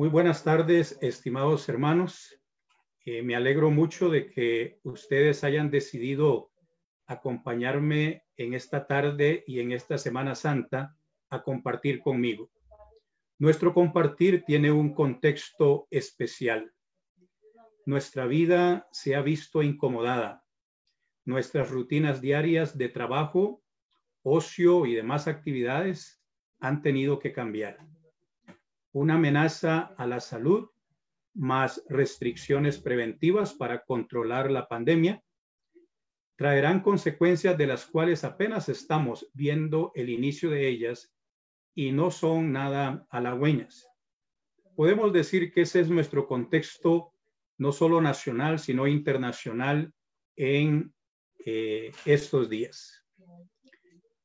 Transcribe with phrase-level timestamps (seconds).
[0.00, 2.40] Muy buenas tardes, estimados hermanos.
[3.04, 6.52] Eh, me alegro mucho de que ustedes hayan decidido
[7.04, 10.96] acompañarme en esta tarde y en esta Semana Santa
[11.28, 12.50] a compartir conmigo.
[13.38, 16.72] Nuestro compartir tiene un contexto especial.
[17.84, 20.42] Nuestra vida se ha visto incomodada.
[21.26, 23.62] Nuestras rutinas diarias de trabajo,
[24.22, 26.22] ocio y demás actividades
[26.58, 27.89] han tenido que cambiar
[28.92, 30.68] una amenaza a la salud,
[31.34, 35.22] más restricciones preventivas para controlar la pandemia,
[36.36, 41.14] traerán consecuencias de las cuales apenas estamos viendo el inicio de ellas
[41.74, 43.86] y no son nada halagüeñas.
[44.74, 47.12] Podemos decir que ese es nuestro contexto,
[47.58, 49.92] no solo nacional, sino internacional
[50.34, 50.92] en
[51.44, 53.04] eh, estos días.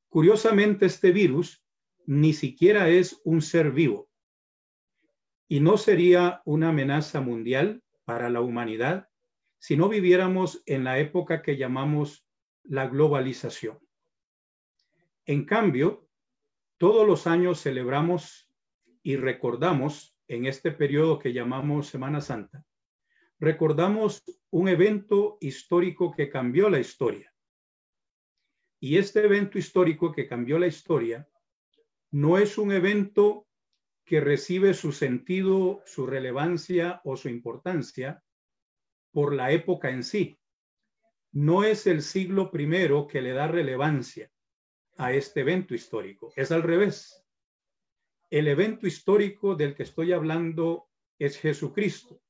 [0.08, 1.62] Curiosamente, este virus
[2.06, 4.10] ni siquiera es un ser vivo
[5.48, 9.10] y no sería una amenaza mundial para la humanidad
[9.60, 12.28] si no viviéramos en la época que llamamos
[12.64, 13.80] la globalización.
[15.26, 16.08] En cambio,
[16.78, 18.52] todos los años celebramos
[19.02, 22.66] y recordamos en este periodo que llamamos Semana Santa,
[23.40, 27.34] recordamos un evento histórico que cambió la historia.
[28.80, 31.28] Y este evento histórico que cambió la historia
[32.12, 33.48] no es un evento
[34.06, 38.24] que recibe su sentido, su relevancia o su importancia
[39.12, 40.40] por la época en sí.
[41.32, 44.32] No es el siglo primero que le da relevancia
[44.98, 47.26] a este evento histórico, es al revés.
[48.30, 52.22] El evento histórico del que estoy hablando es Jesucristo.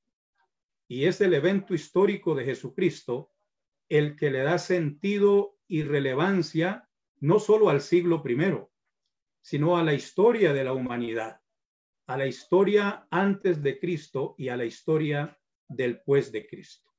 [0.87, 3.31] Y es el evento histórico de Jesucristo
[3.89, 6.89] el que le da sentido y relevancia
[7.19, 8.71] no solo al siglo primero,
[9.41, 11.41] sino a la historia de la humanidad
[12.07, 16.91] a la historia antes de Cristo y a la historia del pues de Cristo.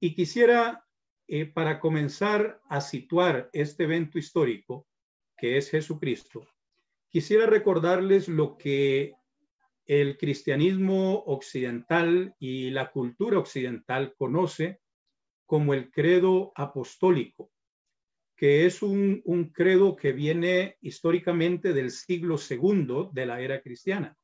[0.00, 0.86] Y quisiera,
[1.26, 4.86] eh, para comenzar a situar este evento histórico,
[5.36, 6.46] que es Jesucristo,
[7.08, 9.14] quisiera recordarles lo que
[9.86, 14.80] el cristianismo occidental y la cultura occidental conoce
[15.46, 17.50] como el credo apostólico,
[18.40, 24.16] que es un, credo que viene históricamente del siglo segundo de la era cristiana.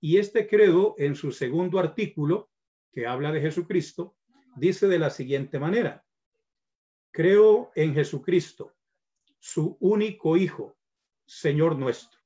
[0.00, 2.48] Y este credo, en su segundo artículo,
[2.92, 4.14] que habla de Jesucristo,
[4.54, 6.04] dice de la siguiente manera,
[7.10, 8.72] creo en Jesucristo,
[9.40, 10.76] su único Hijo,
[11.26, 12.20] Señor nuestro,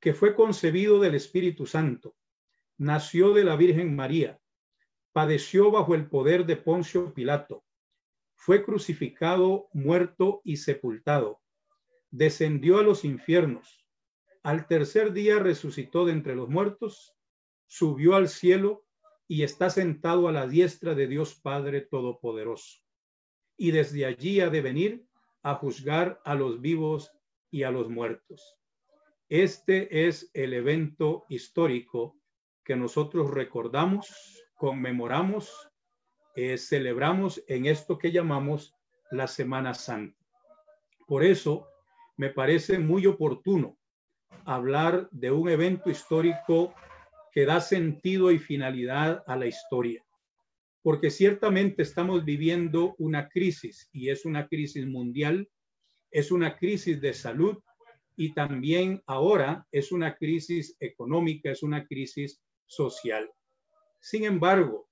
[0.00, 2.16] que fue concebido del Espíritu Santo,
[2.78, 4.40] nació de la Virgen María,
[5.12, 7.62] padeció bajo el poder de Poncio Pilato
[8.40, 11.42] fue crucificado, muerto y sepultado.
[12.10, 13.86] Descendió a los infiernos.
[14.42, 17.14] Al tercer día resucitó de entre los muertos,
[17.66, 18.86] subió al cielo
[19.28, 22.80] y está sentado a la diestra de Dios Padre Todopoderoso.
[23.58, 25.06] Y desde allí ha de venir
[25.42, 27.12] a juzgar a los vivos
[27.50, 28.56] y a los muertos.
[29.28, 32.16] Este es el evento histórico
[32.64, 34.08] que nosotros recordamos,
[34.54, 35.69] conmemoramos
[36.36, 38.74] eh, celebramos en esto que llamamos
[39.10, 40.16] la Semana Santa.
[41.06, 41.66] Por eso
[42.16, 43.76] me parece muy oportuno
[44.44, 46.74] hablar de un evento histórico
[47.32, 50.04] que da sentido y finalidad a la historia,
[50.82, 55.48] porque ciertamente estamos viviendo una crisis y es una crisis mundial,
[56.10, 57.58] es una crisis de salud
[58.16, 63.30] y también ahora es una crisis económica, es una crisis social.
[64.00, 64.89] Sin embargo,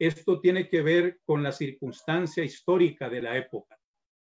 [0.00, 3.78] esto tiene que ver con la circunstancia histórica de la época.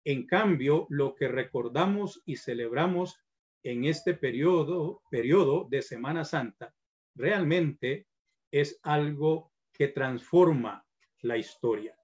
[0.04, 3.18] En cambio, lo que recordamos y celebramos
[3.62, 6.74] en este periodo, periodo de Semana Santa
[7.14, 8.06] realmente
[8.50, 10.86] es algo que transforma
[11.22, 11.96] la historia.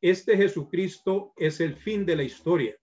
[0.00, 2.76] Este Jesucristo es el fin de la historia,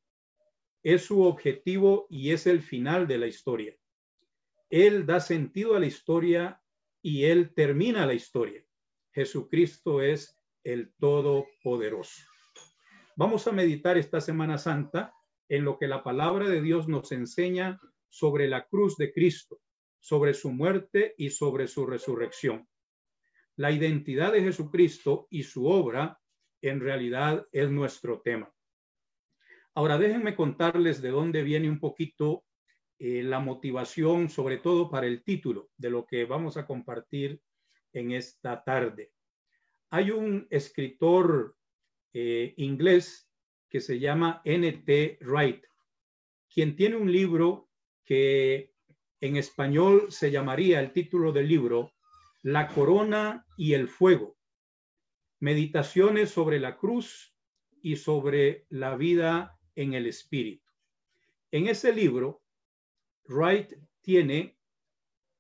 [0.84, 3.74] es su objetivo y es el final de la historia.
[4.70, 6.62] Él da sentido a la historia
[7.02, 8.66] y él termina la historia.
[9.14, 12.24] Jesucristo es el Todopoderoso.
[13.16, 15.14] Vamos a meditar esta Semana Santa
[15.50, 19.60] en lo que la palabra de Dios nos enseña sobre la cruz de Cristo,
[20.00, 22.68] sobre su muerte y sobre su resurrección.
[23.56, 26.20] La identidad de Jesucristo y su obra
[26.62, 28.54] en realidad es nuestro tema.
[29.74, 32.44] Ahora déjenme contarles de dónde viene un poquito
[33.00, 37.42] eh, la motivación, sobre todo para el título de lo que vamos a compartir
[37.94, 39.12] en esta tarde.
[39.90, 41.56] Hay un escritor
[42.14, 43.30] eh, inglés
[43.70, 45.20] que se llama N.T.
[45.22, 45.64] Wright,
[46.54, 47.70] quien tiene un libro
[48.06, 48.74] que
[49.22, 51.92] En español se llamaría el título del libro
[52.42, 54.38] La corona y el fuego.
[55.42, 57.36] Meditaciones sobre la cruz
[57.82, 60.66] y sobre la vida en el espíritu.
[61.52, 62.42] En ese libro,
[63.28, 64.58] Wright tiene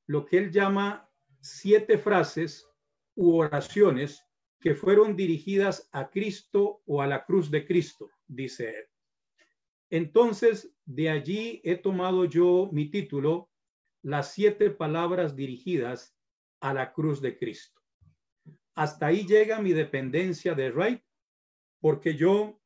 [0.06, 1.09] lo que él llama
[1.42, 2.68] siete frases
[3.16, 4.26] u oraciones
[4.60, 8.86] que fueron dirigidas a Cristo o a la cruz de Cristo, dice él.
[9.90, 13.50] Entonces, de allí he tomado yo mi título,
[14.02, 16.16] Las siete palabras dirigidas
[16.62, 17.82] a la cruz de Cristo.
[18.76, 21.04] Hasta ahí llega mi dependencia de Wright,
[21.82, 22.62] porque yo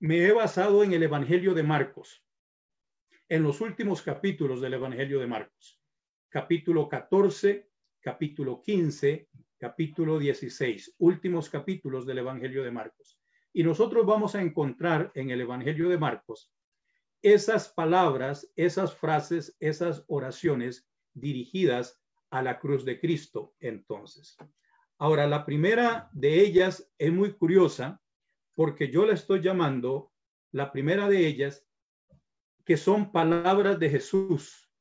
[0.00, 2.24] me he basado en el Evangelio de Marcos,
[3.28, 5.80] en los últimos capítulos del Evangelio de Marcos,
[6.28, 7.71] capítulo 14,
[8.02, 13.18] capítulo 15, capítulo 16, últimos capítulos del Evangelio de Marcos.
[13.52, 16.52] Y nosotros vamos a encontrar en el Evangelio de Marcos
[17.22, 24.36] esas palabras, esas frases, esas oraciones dirigidas a la cruz de Cristo entonces.
[24.98, 28.00] Ahora, la primera de ellas es muy curiosa
[28.54, 30.12] porque yo la estoy llamando,
[30.50, 31.64] la primera de ellas,
[32.64, 34.71] que son palabras de Jesús.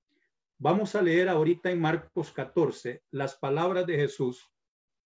[0.64, 4.54] Vamos a leer ahorita en Marcos 14 las palabras de Jesús,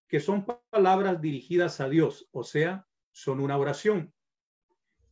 [0.10, 4.14] que son palabras dirigidas a Dios, o sea, son una oración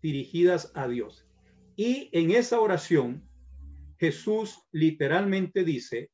[0.01, 1.25] dirigidas a Dios.
[1.78, 3.25] Y en esa oración,
[3.98, 6.12] Jesús literalmente dice,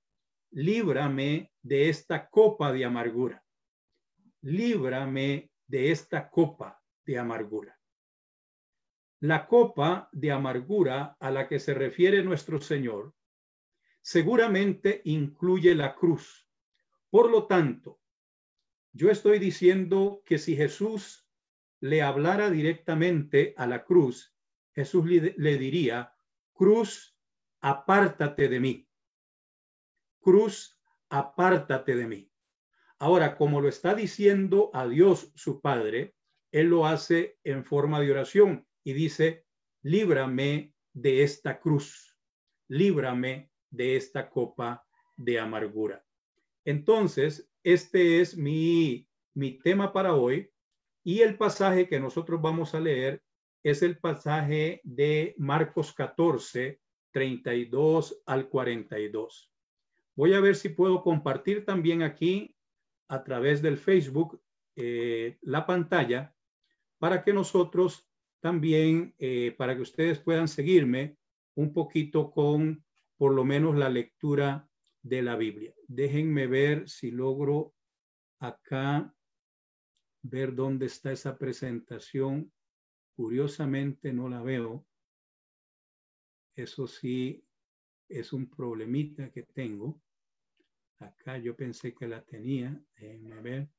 [0.51, 3.43] líbrame de esta copa de amargura.
[4.41, 7.79] Líbrame de esta copa de amargura.
[9.21, 13.15] La copa de amargura a la que se refiere nuestro Señor
[14.09, 16.49] seguramente incluye la cruz.
[17.11, 18.01] Por lo tanto,
[18.91, 21.29] yo estoy diciendo que si Jesús
[21.79, 24.35] le hablara directamente a la cruz,
[24.73, 26.11] Jesús le, diría,
[26.53, 27.15] cruz,
[27.61, 28.89] apártate de mí.
[30.19, 32.31] Cruz, apártate de mí.
[32.97, 36.15] Ahora, como lo está diciendo a Dios su Padre,
[36.51, 39.45] Él lo hace en forma de oración y dice,
[39.83, 42.17] líbrame de esta cruz,
[42.67, 44.85] líbrame de esta copa
[45.17, 46.05] de amargura.
[46.65, 50.49] Entonces, este es mi, mi tema para hoy
[51.03, 53.23] y el pasaje que nosotros vamos a leer
[53.63, 56.79] es el pasaje de Marcos 14,
[57.11, 59.51] 32 al 42.
[60.15, 62.55] Voy a ver si puedo compartir también aquí
[63.07, 64.41] a través del Facebook
[64.75, 66.33] eh, la pantalla
[66.99, 68.07] para que nosotros
[68.39, 71.17] también, eh, para que ustedes puedan seguirme
[71.55, 72.83] un poquito con
[73.19, 74.67] por lo menos la lectura
[75.03, 75.75] de la Biblia.
[75.87, 77.75] Déjenme ver si logro
[78.39, 79.13] acá
[80.23, 82.51] ver dónde está esa presentación
[83.19, 84.87] Curiosamente no la veo.
[86.55, 87.45] Eso sí
[88.07, 90.01] es un problemita que tengo.
[90.99, 92.81] Acá yo pensé que la tenía.
[92.95, 93.69] Déjenme ver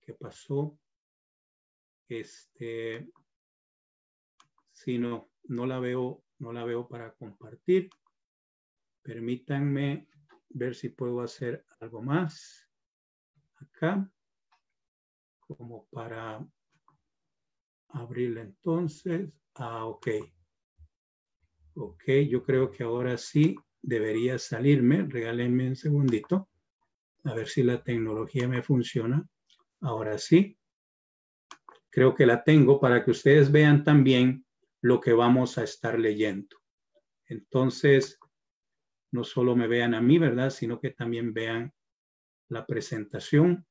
[0.00, 0.78] qué pasó.
[2.08, 3.10] Este,
[4.70, 7.90] si no, no la veo, no la veo para compartir.
[9.02, 10.06] Permítanme
[10.50, 12.68] ver si puedo hacer algo más
[13.56, 14.10] acá,
[15.40, 16.46] como para
[17.88, 19.30] abrirla entonces.
[19.54, 20.08] Ah, ok.
[21.74, 25.06] Ok, yo creo que ahora sí debería salirme.
[25.08, 26.48] Regálenme un segundito.
[27.24, 29.26] A ver si la tecnología me funciona.
[29.80, 30.56] Ahora sí.
[31.90, 34.44] Creo que la tengo para que ustedes vean también
[34.80, 36.56] lo que vamos a estar leyendo.
[37.26, 38.19] Entonces,
[39.12, 40.50] no solo me vean a mí, ¿verdad?
[40.50, 41.72] Sino que también vean
[42.48, 43.66] la presentación.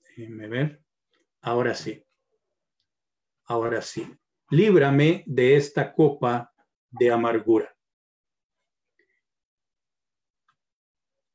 [0.00, 0.82] Déjenme ver.
[1.40, 2.04] Ahora sí.
[3.44, 4.06] Ahora sí.
[4.50, 6.52] Líbrame de esta copa
[6.90, 7.74] de amargura.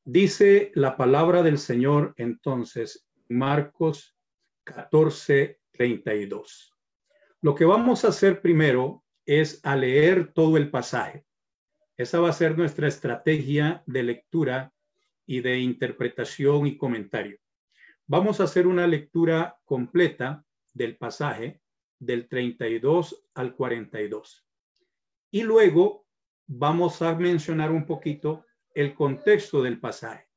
[0.04, 4.16] Dice la palabra del Señor entonces, Marcos
[4.64, 6.72] 14, 32.
[7.40, 11.26] Lo que vamos a hacer primero es a leer todo el pasaje.
[11.96, 14.72] Esa va a ser nuestra estrategia de lectura
[15.26, 17.38] y de interpretación y comentario.
[18.06, 21.60] Vamos a hacer una lectura completa del pasaje
[21.98, 24.46] del 32 al 42.
[25.30, 26.06] Y luego
[26.46, 30.28] vamos a mencionar un poquito el contexto del pasaje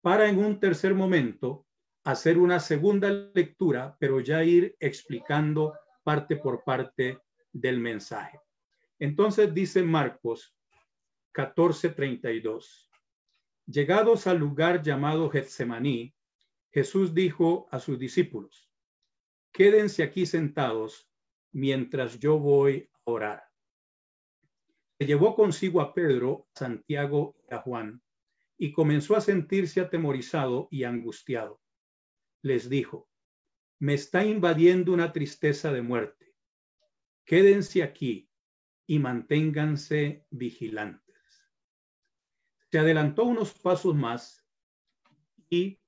[0.00, 1.66] para en un tercer momento
[2.04, 7.18] hacer una segunda lectura, pero ya ir explicando parte por parte
[7.52, 8.38] del mensaje.
[8.98, 10.54] Entonces dice Marcos
[11.34, 12.88] 14:32.
[13.66, 16.14] Llegados al lugar llamado Getsemaní,
[16.72, 18.70] Jesús dijo a sus discípulos,
[19.52, 21.10] quédense aquí sentados
[21.52, 23.42] mientras yo voy a orar.
[24.98, 28.00] Se llevó consigo a Pedro, Santiago y a Juan,
[28.56, 31.60] y comenzó a sentirse atemorizado y angustiado.
[32.42, 33.08] Les dijo,
[33.80, 36.34] me está invadiendo una tristeza de muerte.
[37.24, 38.28] Quédense aquí
[38.86, 41.03] y manténganse vigilantes.
[42.74, 44.44] Se adelantó unos pasos más
[45.48, 45.78] y,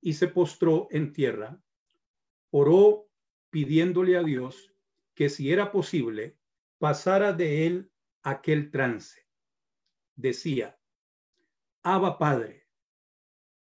[0.00, 1.62] y se postró en tierra,
[2.50, 3.08] oró
[3.50, 4.74] pidiéndole a Dios
[5.14, 6.36] que si era posible,
[6.78, 7.92] pasara de él
[8.24, 9.28] aquel trance.
[10.16, 10.76] Decía,
[11.84, 12.66] Abba Padre,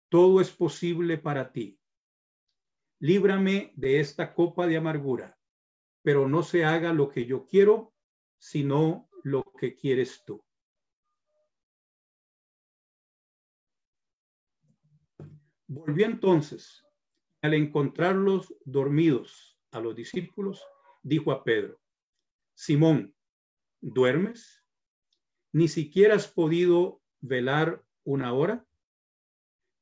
[0.09, 1.79] todo es posible para ti.
[3.00, 5.39] Líbrame de esta copa de amargura,
[6.01, 7.93] pero no se haga lo que yo quiero,
[8.38, 10.44] sino lo que quieres tú.
[15.67, 16.86] Volvió entonces,
[17.41, 20.65] al encontrarlos dormidos a los discípulos,
[21.03, 21.82] dijo a Pedro,
[22.53, 23.13] Simón,
[23.82, 24.63] ¿duermes?
[25.51, 28.65] ¿Ni siquiera has podido velar una hora?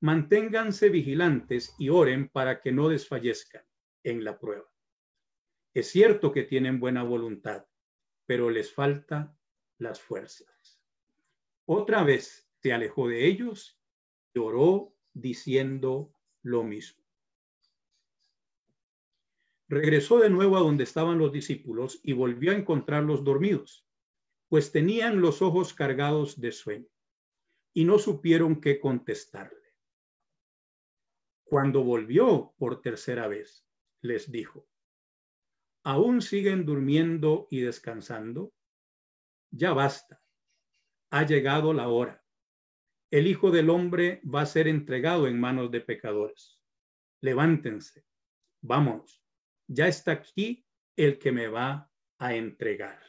[0.02, 3.64] Manténganse vigilantes y oren para que no desfallezcan
[4.04, 4.70] en la prueba.
[5.74, 7.66] Es cierto que tienen buena voluntad,
[8.26, 9.38] pero les falta
[9.78, 10.82] las fuerzas.
[11.66, 13.80] Otra vez se alejó de ellos
[14.34, 17.04] y oró diciendo lo mismo.
[19.68, 23.88] Regresó de nuevo a donde estaban los discípulos y volvió a encontrarlos dormidos,
[24.48, 26.90] pues tenían los ojos cargados de sueño
[27.74, 29.74] y no supieron qué contestarle.
[31.44, 33.66] Cuando volvió por tercera vez,
[34.02, 34.68] les dijo,
[35.86, 38.52] ¿aún siguen durmiendo y descansando?
[39.52, 40.22] Ya basta,
[41.12, 42.22] ha llegado la hora.
[43.10, 46.60] El Hijo del Hombre va a ser entregado en manos de pecadores.
[47.22, 48.04] Levántense,
[48.62, 49.26] vámonos
[49.68, 50.66] ya está aquí
[50.96, 53.00] el que me va a entregar.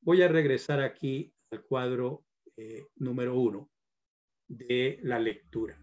[0.00, 2.26] Voy a regresar aquí al cuadro
[2.56, 3.70] eh, número uno
[4.46, 5.78] de la lectura.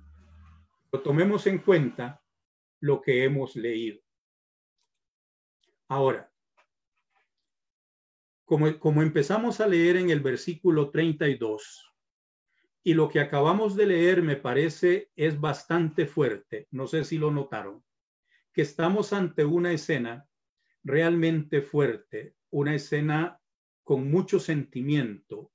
[0.92, 2.22] Lo tomemos en cuenta
[2.82, 4.02] lo que hemos leído.
[5.92, 6.32] Ahora,
[8.46, 11.94] como, como empezamos a leer en el versículo 32,
[12.82, 17.30] y lo que acabamos de leer me parece es bastante fuerte, no sé si lo
[17.30, 17.84] notaron
[18.54, 20.26] que estamos ante una escena
[20.82, 23.42] realmente fuerte, una escena
[23.84, 25.52] con mucho sentimiento,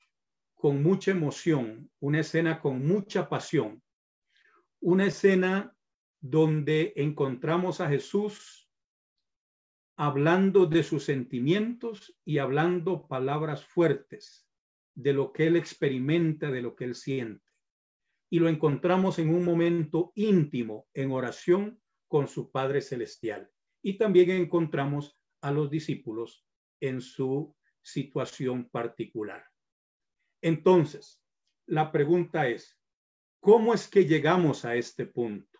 [0.55, 3.83] con mucha emoción, una escena con mucha pasión,
[4.81, 5.75] una escena
[6.21, 8.66] donde encontramos a Jesús
[9.97, 14.47] hablando de sus sentimientos y hablando palabras fuertes
[14.95, 17.45] de lo que él experimenta, de lo que él siente.
[18.31, 23.51] Y lo encontramos en un momento íntimo, en oración, con su Padre Celestial.
[23.83, 26.47] Y también encontramos a los discípulos
[26.81, 29.45] en su situación particular.
[30.43, 31.23] Entonces,
[31.67, 32.79] la pregunta es,
[33.41, 35.56] ¿cómo es que llegamos a este punto?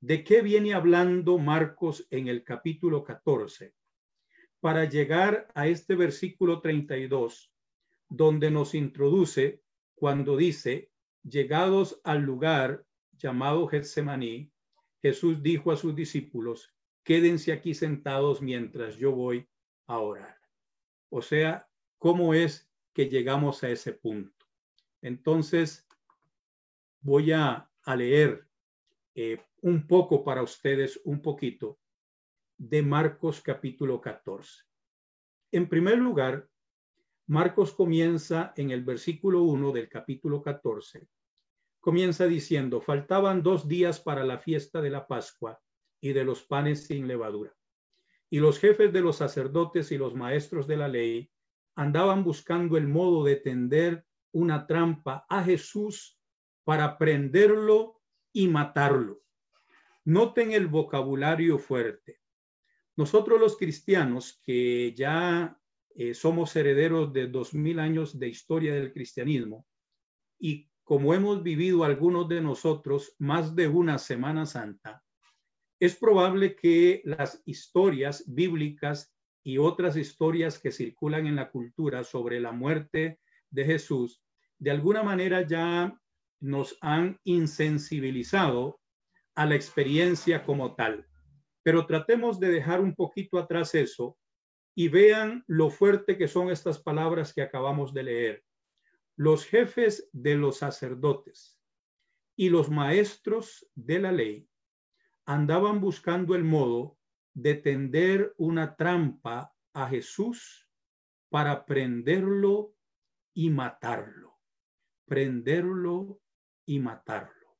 [0.00, 3.74] ¿De qué viene hablando Marcos en el capítulo 14
[4.60, 7.52] para llegar a este versículo 32,
[8.08, 9.62] donde nos introduce
[9.94, 10.90] cuando dice,
[11.22, 14.52] llegados al lugar llamado Getsemaní,
[15.02, 19.48] Jesús dijo a sus discípulos, quédense aquí sentados mientras yo voy
[19.86, 20.38] a orar.
[21.10, 24.46] O sea, ¿cómo es que llegamos a ese punto?
[25.02, 25.86] Entonces,
[27.00, 27.64] voy a,
[27.96, 28.46] leer
[29.20, 31.78] eh, un poco para ustedes, un poquito,
[32.56, 34.62] de Marcos capítulo 14.
[35.52, 36.48] En primer lugar,
[37.26, 41.08] Marcos comienza en el versículo 1 del capítulo 14
[41.80, 45.58] comienza diciendo, faltaban dos días para la fiesta de la Pascua
[46.00, 47.54] y de los panes sin levadura.
[48.30, 51.30] Y los jefes de los sacerdotes y los maestros de la ley
[51.76, 56.18] andaban buscando el modo de tender una trampa a Jesús
[56.64, 57.97] para prenderlo
[58.38, 59.20] y matarlo.
[60.04, 62.20] Noten el vocabulario fuerte.
[62.94, 65.58] Nosotros los cristianos que ya
[65.96, 69.66] eh, somos herederos de dos mil años de historia del cristianismo
[70.38, 75.02] y como hemos vivido algunos de nosotros más de una Semana Santa,
[75.80, 82.38] es probable que las historias bíblicas y otras historias que circulan en la cultura sobre
[82.38, 83.18] la muerte
[83.50, 84.22] de Jesús,
[84.58, 86.00] de alguna manera ya
[86.40, 88.80] nos han insensibilizado
[89.34, 91.06] a la experiencia como tal.
[91.62, 94.16] Pero tratemos de dejar un poquito atrás eso
[94.74, 98.44] y vean lo fuerte que son estas palabras que acabamos de leer
[99.18, 101.60] los jefes de los sacerdotes
[102.36, 104.48] y los maestros de la ley
[105.26, 106.96] andaban buscando el modo
[107.34, 110.70] de tender una trampa a Jesús
[111.30, 112.76] para prenderlo
[113.34, 114.38] y matarlo.
[115.04, 116.20] Prenderlo
[116.68, 117.56] y matarlo.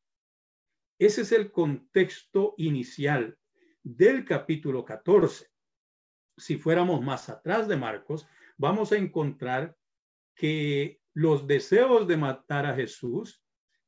[0.98, 3.38] Ese es el contexto inicial
[3.82, 5.46] del capítulo 14.
[6.36, 9.74] Si fuéramos más atrás de Marcos, vamos a encontrar
[10.34, 13.42] que los deseos de matar a Jesús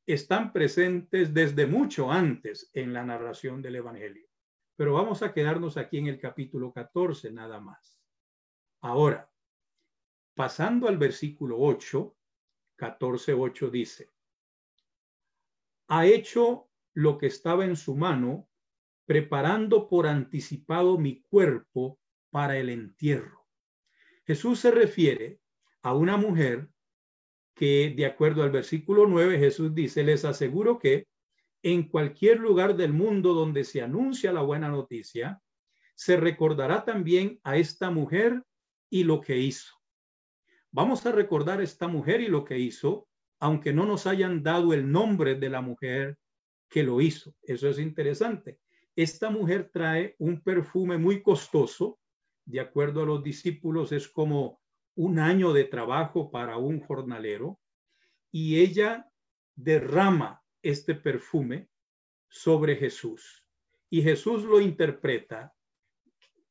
[0.06, 4.26] están presentes desde mucho antes en la narración del Evangelio.
[4.74, 8.00] Pero vamos a quedarnos aquí en el capítulo 14 nada más.
[8.80, 9.30] Ahora,
[10.34, 12.16] pasando al versículo 8,
[12.76, 14.08] 14, 8 dice,
[15.90, 18.48] ha hecho lo que estaba en su mano,
[19.06, 21.98] preparando por anticipado mi cuerpo
[22.30, 23.48] para el entierro.
[24.24, 25.40] Jesús se refiere
[25.82, 26.70] a una mujer
[27.56, 31.08] que, de acuerdo al versículo 9, Jesús dice, les aseguro que
[31.62, 35.42] en cualquier lugar del mundo donde se anuncia la buena noticia,
[35.96, 38.44] se recordará también a esta mujer
[38.88, 39.74] y lo que hizo.
[40.70, 43.08] Vamos a recordar a esta mujer y lo que hizo,
[43.40, 46.18] aunque no nos hayan dado el nombre de la mujer
[46.68, 47.34] que lo hizo.
[47.42, 48.60] Eso es interesante.
[48.94, 51.98] Esta mujer trae un perfume muy costoso,
[52.44, 54.60] de acuerdo a los discípulos, es como
[54.94, 57.58] un año de trabajo para un jornalero,
[58.30, 59.10] y ella
[59.54, 61.68] derrama este perfume
[62.28, 63.46] sobre Jesús.
[63.88, 65.54] Y Jesús lo interpreta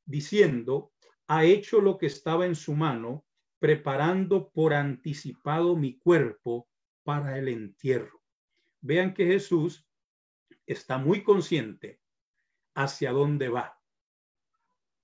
[0.05, 0.91] diciendo,
[1.27, 3.25] ha hecho lo que estaba en su mano,
[3.59, 6.68] preparando por anticipado mi cuerpo
[7.09, 8.21] para el entierro.
[8.81, 9.83] Vean que Jesús
[10.67, 11.99] está muy consciente
[12.75, 13.81] hacia dónde va.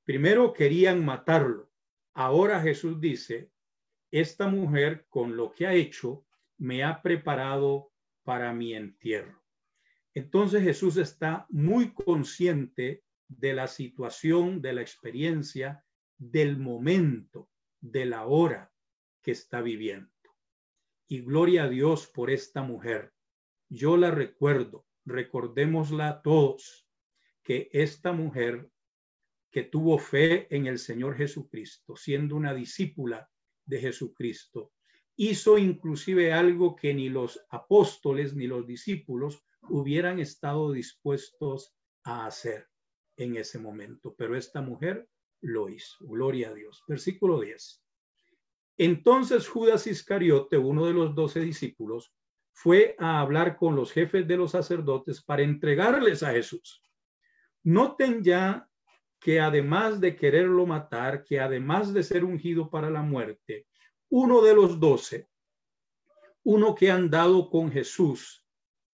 [0.04, 1.72] Primero querían matarlo.
[2.14, 3.52] Ahora Jesús dice,
[4.12, 6.28] esta mujer con lo que ha hecho
[6.60, 7.92] me ha preparado
[8.24, 9.44] para mi entierro.
[10.14, 15.84] Entonces Jesús está muy consciente de la situación, de la experiencia,
[16.20, 17.50] del momento,
[17.82, 18.72] de la hora
[19.24, 20.15] que está viviendo.
[21.08, 23.14] Y gloria a Dios por esta mujer.
[23.70, 26.88] Yo la recuerdo, recordémosla todos,
[27.44, 28.70] que esta mujer
[29.52, 33.30] que tuvo fe en el Señor Jesucristo, siendo una discípula
[33.66, 34.74] de Jesucristo,
[35.16, 42.68] hizo inclusive algo que ni los apóstoles ni los discípulos hubieran estado dispuestos a hacer
[43.16, 44.14] en ese momento.
[44.18, 45.08] Pero esta mujer
[45.42, 45.98] lo hizo.
[46.02, 46.84] Gloria a Dios.
[46.88, 47.85] Versículo 10.
[48.78, 52.14] Entonces Judas Iscariote, uno de los doce discípulos,
[52.52, 56.82] fue a hablar con los jefes de los sacerdotes para entregarles a Jesús.
[57.64, 58.70] Noten ya
[59.20, 63.66] que además de quererlo matar, que además de ser ungido para la muerte,
[64.10, 65.28] uno de los doce,
[66.44, 68.46] uno que han dado con Jesús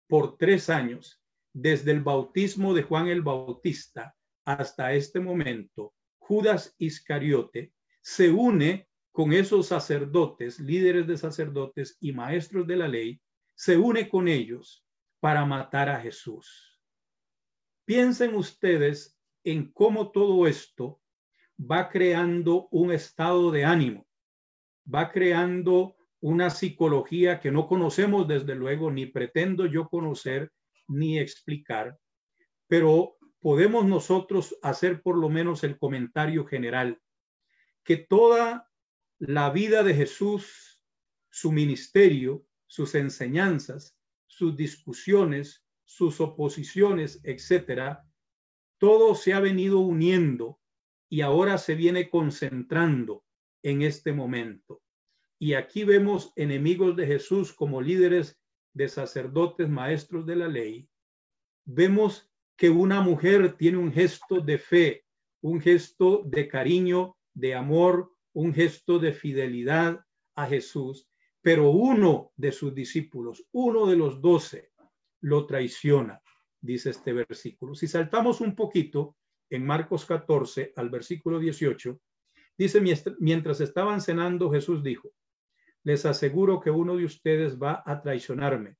[0.07, 1.21] por tres años,
[1.53, 4.15] desde el bautismo de Juan el Bautista
[4.45, 12.65] hasta este momento, Judas Iscariote, se une con esos sacerdotes, líderes de sacerdotes y maestros
[12.65, 13.21] de la ley,
[13.55, 14.85] se une con ellos
[15.19, 16.79] para matar a Jesús.
[17.85, 21.01] Piensen ustedes en cómo todo esto
[21.59, 24.07] va creando un estado de ánimo,
[24.93, 30.51] va creando una psicología que no conocemos desde luego, ni pretendo yo conocer
[30.87, 31.97] ni explicar,
[32.67, 36.99] pero podemos nosotros hacer por lo menos el comentario general,
[37.83, 38.70] que toda
[39.21, 40.81] la vida de Jesús,
[41.29, 48.03] su ministerio, sus enseñanzas, sus discusiones, sus oposiciones, etcétera,
[48.79, 50.59] todo se ha venido uniendo
[51.07, 53.23] y ahora se viene concentrando
[53.61, 54.81] en este momento.
[55.37, 58.41] Y aquí vemos enemigos de Jesús como líderes
[58.73, 60.89] de sacerdotes, maestros de la ley.
[61.65, 65.05] Vemos que una mujer tiene un gesto de fe,
[65.41, 72.51] un gesto de cariño, de amor, un gesto de fidelidad a Jesús pero uno de
[72.51, 74.71] sus discípulos, uno de los doce,
[75.21, 76.21] lo traiciona,
[76.59, 77.75] dice este versículo.
[77.75, 79.17] Si saltamos un poquito
[79.49, 81.99] en Marcos 14 al versículo 18,
[82.57, 82.81] dice,
[83.19, 85.11] mientras estaban cenando, Jesús dijo,
[85.83, 88.77] les aseguro que uno de ustedes va a traicionarme,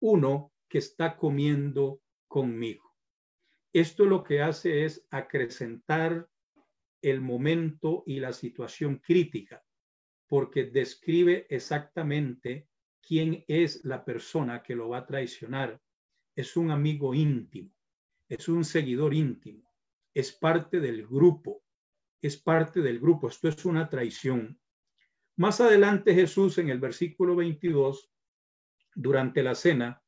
[0.00, 2.94] uno que está comiendo conmigo.
[3.72, 6.28] Esto lo que hace es acrecentar
[7.10, 9.64] el momento y la situación crítica
[10.28, 12.68] porque describe exactamente
[13.00, 15.80] quién es la persona que lo va a traicionar.
[16.34, 17.72] Es un amigo íntimo,
[18.28, 19.72] es un seguidor íntimo,
[20.12, 21.62] es parte del grupo,
[22.20, 23.28] es parte del grupo.
[23.28, 24.60] Esto es una traición.
[25.36, 28.10] Más adelante Jesús en el versículo 22,
[28.94, 30.02] durante la cena,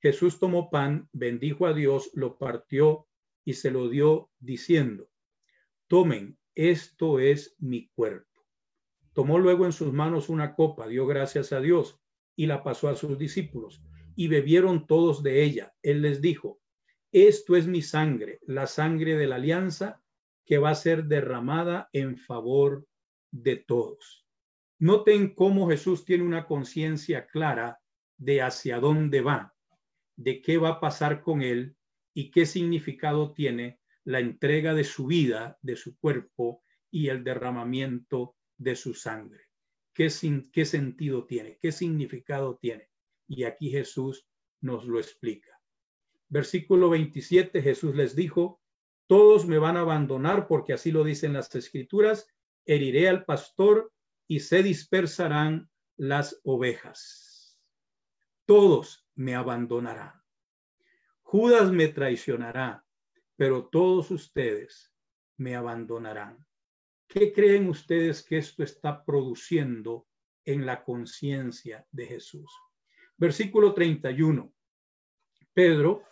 [0.00, 3.08] Jesús tomó pan, bendijo a Dios, lo partió
[3.44, 5.10] y se lo dio diciendo,
[5.88, 8.44] tomen, esto es mi cuerpo.
[9.12, 12.00] Tomó luego en sus manos una copa, dio gracias a Dios
[12.36, 13.82] y la pasó a sus discípulos
[14.16, 15.74] y bebieron todos de ella.
[15.82, 16.60] Él les dijo,
[17.12, 20.02] esto es mi sangre, la sangre de la alianza
[20.44, 22.86] que va a ser derramada en favor
[23.30, 24.26] de todos.
[24.78, 27.80] Noten cómo Jesús tiene una conciencia clara
[28.16, 29.54] de hacia dónde va,
[30.16, 31.76] de qué va a pasar con él
[32.12, 38.36] y qué significado tiene la entrega de su vida, de su cuerpo y el derramamiento
[38.56, 39.48] de su sangre.
[39.92, 40.08] ¿Qué,
[40.52, 41.58] qué sentido tiene?
[41.60, 42.90] ¿Qué significado tiene?
[43.26, 44.26] Y aquí Jesús
[44.60, 45.60] nos lo explica.
[46.28, 48.60] Versículo 27, Jesús les dijo,
[49.06, 52.26] todos me van a abandonar porque así lo dicen las escrituras,
[52.64, 53.92] heriré al pastor
[54.26, 57.58] y se dispersarán las ovejas.
[58.46, 60.22] Todos me abandonarán.
[61.22, 62.83] Judas me traicionará,
[63.36, 64.92] pero todos ustedes
[65.36, 66.44] me abandonarán.
[67.06, 70.06] ¿Qué creen ustedes que esto está produciendo
[70.44, 72.50] en la conciencia de Jesús?
[73.16, 74.52] Versículo 31.
[75.52, 76.02] Pedro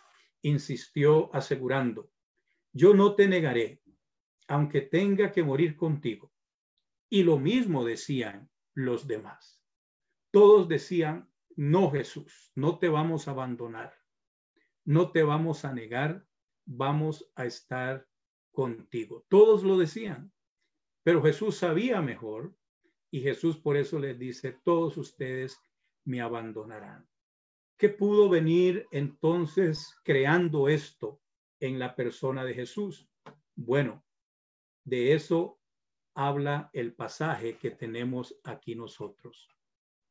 [0.42, 2.10] insistió asegurando,
[2.72, 3.82] yo no te negaré,
[4.48, 6.32] aunque tenga que morir contigo.
[7.08, 9.62] Y lo mismo decían los demás.
[10.30, 13.94] Todos decían, no Jesús, no te vamos a abandonar,
[14.84, 16.26] no te vamos a negar,
[16.64, 18.06] vamos a estar
[18.50, 19.24] contigo.
[19.28, 20.32] Todos lo decían,
[21.02, 22.54] pero Jesús sabía mejor
[23.10, 25.60] y Jesús por eso les dice, todos ustedes
[26.04, 27.08] me abandonarán.
[27.76, 31.20] ¿Qué pudo venir entonces creando esto
[31.60, 33.08] en la persona de Jesús?
[33.54, 34.04] Bueno,
[34.84, 35.60] de eso
[36.14, 39.48] habla el pasaje que tenemos aquí nosotros.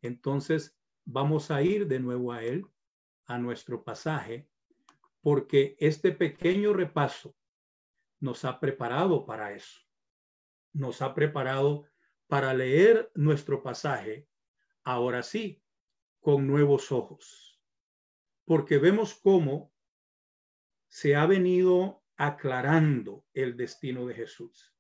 [0.02, 2.66] Entonces, vamos a ir de nuevo a él,
[3.28, 4.50] a nuestro pasaje,
[5.22, 7.36] porque este pequeño repaso
[8.20, 9.80] nos ha preparado para eso.
[10.74, 11.86] Nos ha preparado
[12.28, 14.28] para leer nuestro pasaje,
[14.84, 15.62] ahora sí,
[16.20, 17.52] con nuevos ojos
[18.52, 19.74] porque vemos cómo
[20.90, 24.76] se ha venido aclarando el destino de Jesús.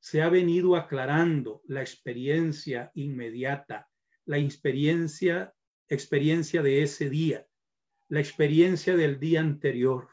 [0.00, 3.88] Se ha venido aclarando la experiencia inmediata,
[4.24, 5.54] la experiencia,
[5.88, 7.46] experiencia de ese día,
[8.08, 10.08] la experiencia del día anterior.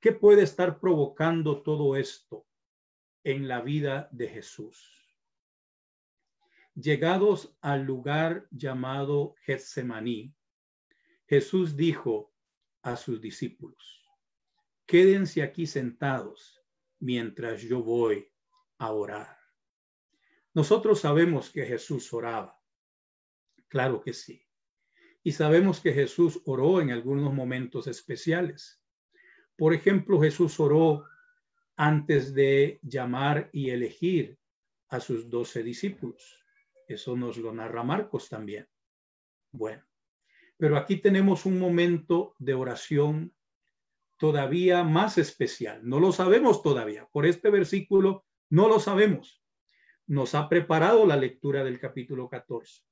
[0.00, 2.46] ¿Qué puede estar provocando todo esto
[3.24, 5.00] en la vida de Jesús?
[6.74, 10.34] Llegados al lugar llamado Getsemaní,
[11.26, 12.34] Jesús dijo
[12.82, 14.04] a sus discípulos,
[14.86, 16.60] quédense aquí sentados
[16.98, 18.30] mientras yo voy
[18.78, 19.38] a orar.
[20.52, 22.60] Nosotros sabemos que Jesús oraba.
[23.68, 24.49] Claro que sí.
[25.22, 28.80] Y sabemos que Jesús oró en algunos momentos especiales.
[29.56, 31.04] Por ejemplo, Jesús oró
[31.76, 34.38] antes de llamar y elegir
[34.88, 36.38] a sus doce discípulos.
[36.88, 38.66] Eso nos lo narra Marcos también.
[39.52, 39.84] Bueno,
[40.56, 43.34] pero aquí tenemos un momento de oración
[44.18, 45.80] todavía más especial.
[45.82, 47.08] No lo sabemos todavía.
[47.12, 49.42] Por este versículo no lo sabemos.
[50.06, 52.82] Nos ha preparado la lectura del capítulo 14.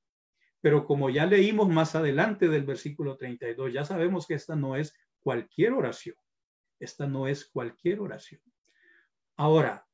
[0.60, 4.94] Pero como ya leímos más adelante del versículo 32, ya sabemos que esta no es
[5.20, 6.16] cualquier oración.
[6.80, 8.40] Esta no es cualquier oración.
[9.36, 9.86] Ahora,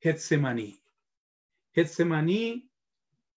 [0.00, 0.80] Getsemaní.
[1.72, 2.70] Getsemaní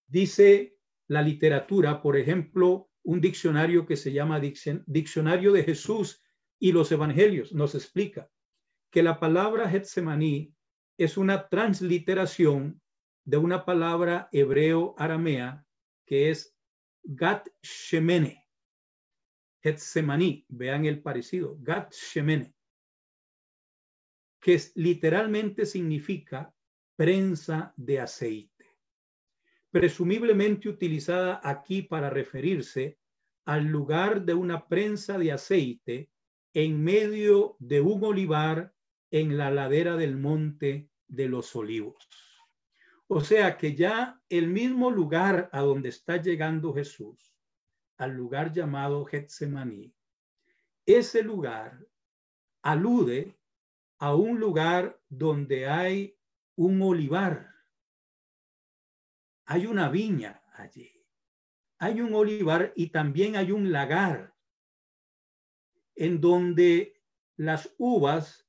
[0.06, 0.76] dice
[1.08, 6.22] la literatura, por ejemplo, un diccionario que se llama Diccionario de Jesús
[6.58, 7.52] y los Evangelios.
[7.52, 8.30] Nos explica
[8.90, 10.54] que la palabra Getsemaní
[10.98, 12.80] es una transliteración
[13.24, 15.64] de una palabra hebreo-aramea
[16.04, 16.57] que es
[17.08, 18.46] Gat Shemene.
[19.62, 22.54] Getsemaní, vean el parecido, Gat Shemene,
[24.40, 26.54] que literalmente significa
[26.96, 28.58] prensa de aceite
[29.70, 32.98] presumiblemente utilizada aquí para referirse
[33.44, 36.10] al lugar de una prensa de aceite
[36.54, 38.72] en medio de un olivar
[39.10, 41.96] en la ladera del monte de los olivos.
[43.10, 47.34] O sea que ya el mismo lugar a donde está llegando Jesús,
[47.96, 49.94] al lugar llamado Getsemaní,
[50.84, 51.86] ese lugar
[52.60, 53.34] alude
[53.98, 56.18] a un lugar donde hay
[56.56, 57.50] un olivar.
[59.46, 60.92] Hay una viña allí,
[61.78, 64.34] hay un olivar y también hay un lagar
[65.94, 67.00] en donde
[67.36, 68.46] las uvas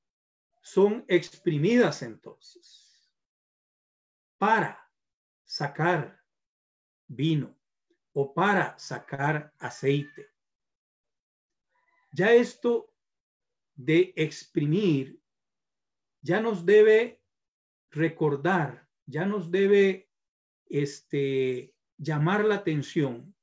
[0.62, 2.89] son exprimidas entonces
[4.40, 4.90] para
[5.44, 6.20] sacar
[7.08, 7.56] vino
[8.14, 10.32] o para sacar aceite.
[12.12, 12.92] Ya esto
[13.76, 15.22] de exprimir
[16.22, 17.22] ya nos debe
[17.92, 20.10] recordar, ya nos debe
[20.66, 23.36] este, llamar la atención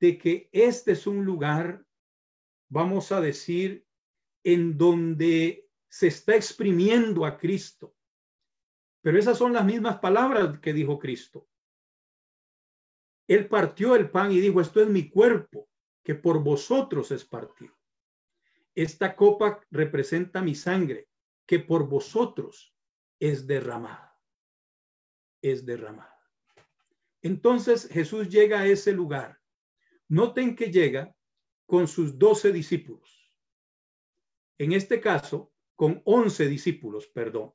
[0.00, 1.86] de que este es un lugar,
[2.68, 3.86] vamos a decir,
[4.44, 7.94] en donde se está exprimiendo a Cristo.
[9.02, 11.48] Pero esas son las mismas palabras que dijo Cristo.
[13.26, 15.68] Él partió el pan y dijo, esto es mi cuerpo,
[16.02, 17.74] que por vosotros es partido.
[18.74, 21.08] Esta copa representa mi sangre,
[21.46, 22.74] que por vosotros
[23.18, 24.18] es derramada.
[25.42, 26.18] Es derramada.
[27.20, 29.40] Entonces Jesús llega a ese lugar.
[30.08, 31.14] Noten que llega
[31.66, 33.30] con sus doce discípulos.
[34.58, 37.52] En este caso, con once discípulos, perdón.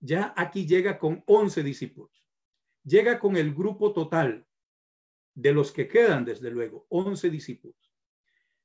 [0.00, 2.26] Ya aquí llega con once discípulos.
[2.84, 4.46] Llega con el grupo total
[5.34, 7.76] de los que quedan, desde luego, once discípulos.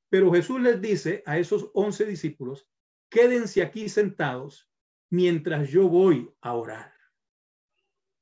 [0.10, 2.70] Pero Jesús les dice a esos once discípulos,
[3.10, 4.70] quédense aquí sentados
[5.10, 6.94] mientras yo voy a orar.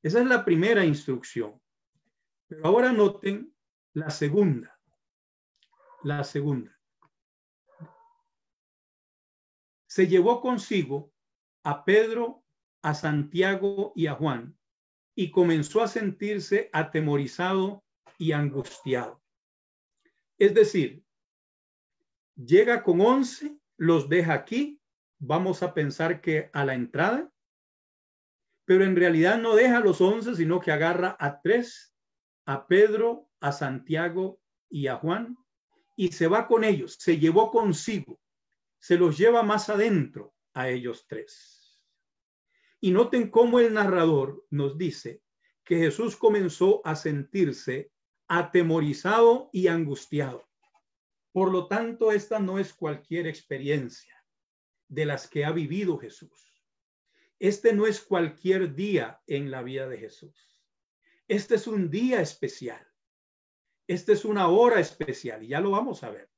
[0.01, 1.61] Esa es la primera instrucción.
[2.47, 3.55] Pero ahora noten
[3.93, 4.77] la segunda.
[6.03, 6.77] La segunda.
[9.87, 11.13] Se llevó consigo
[11.63, 12.40] a Pedro,
[12.81, 14.57] a Santiago y a Juan
[15.15, 17.83] y comenzó a sentirse atemorizado
[18.17, 19.21] y angustiado.
[20.37, 21.03] Es decir,
[22.35, 24.81] llega con once, los deja aquí,
[25.19, 27.31] vamos a pensar que a la entrada,
[28.65, 31.93] pero en realidad no deja a los once, sino que agarra a tres
[32.45, 35.37] a Pedro, a Santiago y a Juan
[35.95, 38.19] y se va con ellos, se llevó consigo,
[38.79, 41.60] se los lleva más adentro a ellos tres.
[42.81, 45.21] Y noten cómo el narrador nos dice
[45.63, 47.91] que Jesús comenzó a sentirse
[48.27, 50.49] atemorizado y angustiado.
[51.31, 54.15] Por lo tanto, esta no es cualquier experiencia
[54.87, 56.51] de las que ha vivido Jesús.
[57.39, 60.59] Este no es cualquier día en la vida de Jesús.
[61.27, 62.85] Este es un día especial.
[63.87, 66.29] Este es una hora especial y ya lo vamos a ver.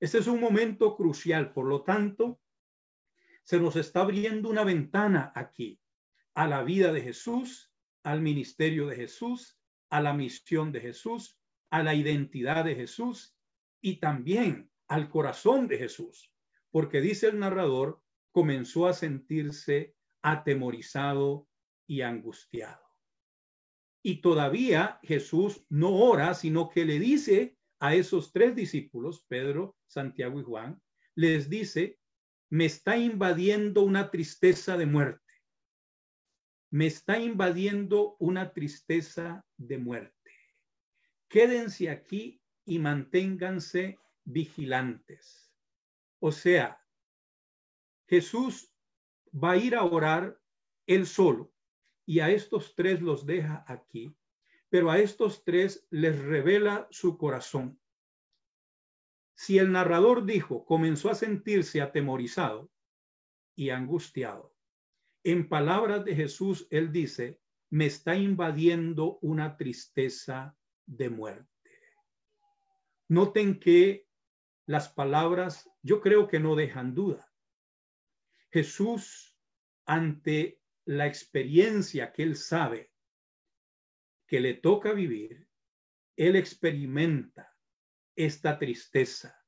[0.00, 1.52] Este es un momento crucial.
[1.52, 2.40] Por lo tanto,
[3.48, 5.80] se nos está abriendo una ventana aquí
[6.34, 9.58] a la vida de Jesús, al ministerio de Jesús,
[9.88, 13.34] a la misión de Jesús, a la identidad de Jesús
[13.80, 16.30] y también al corazón de Jesús.
[16.70, 21.48] Porque dice el narrador, comenzó a sentirse atemorizado
[21.86, 22.84] y angustiado.
[24.02, 30.38] Y todavía Jesús no ora, sino que le dice a esos tres discípulos, Pedro, Santiago
[30.38, 30.82] y Juan,
[31.14, 31.98] les dice,
[32.50, 35.22] me está invadiendo una tristeza de muerte.
[36.70, 40.32] Me está invadiendo una tristeza de muerte.
[41.28, 45.52] Quédense aquí y manténganse vigilantes.
[46.20, 46.82] O sea,
[48.06, 48.72] Jesús
[49.32, 50.40] va a ir a orar
[50.86, 51.52] él solo
[52.06, 54.16] y a estos tres los deja aquí,
[54.70, 57.77] pero a estos tres les revela su corazón.
[59.38, 62.72] Si el narrador dijo, comenzó a sentirse atemorizado
[63.54, 64.52] y angustiado,
[65.22, 71.70] en palabras de Jesús, él dice, me está invadiendo una tristeza de muerte.
[73.06, 74.08] Noten que
[74.66, 77.32] las palabras, yo creo que no dejan duda.
[78.50, 79.38] Jesús,
[79.86, 82.90] ante la experiencia que él sabe
[84.26, 85.46] que le toca vivir,
[86.16, 87.47] él experimenta
[88.18, 89.38] esta tristeza,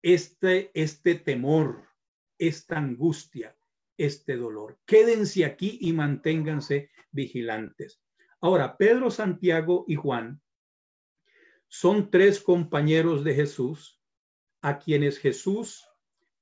[0.00, 1.88] este, este temor,
[2.38, 3.56] esta angustia,
[3.96, 4.78] este dolor.
[4.86, 8.00] Quédense aquí y manténganse vigilantes.
[8.40, 10.40] Ahora, Pedro, Santiago y Juan
[11.66, 14.00] son tres compañeros de Jesús
[14.62, 15.84] a quienes Jesús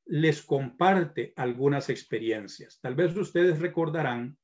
[0.05, 2.79] les comparte algunas experiencias.
[2.83, 4.37] Tal vez ustedes recordarán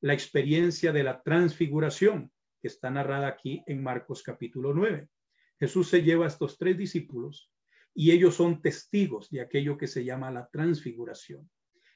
[0.00, 2.30] la experiencia de la transfiguración
[2.60, 5.08] que está narrada aquí en Marcos capítulo 9.
[5.58, 7.50] Jesús se lleva a estos tres discípulos
[7.94, 11.50] y ellos son testigos de aquello que se llama la transfiguración.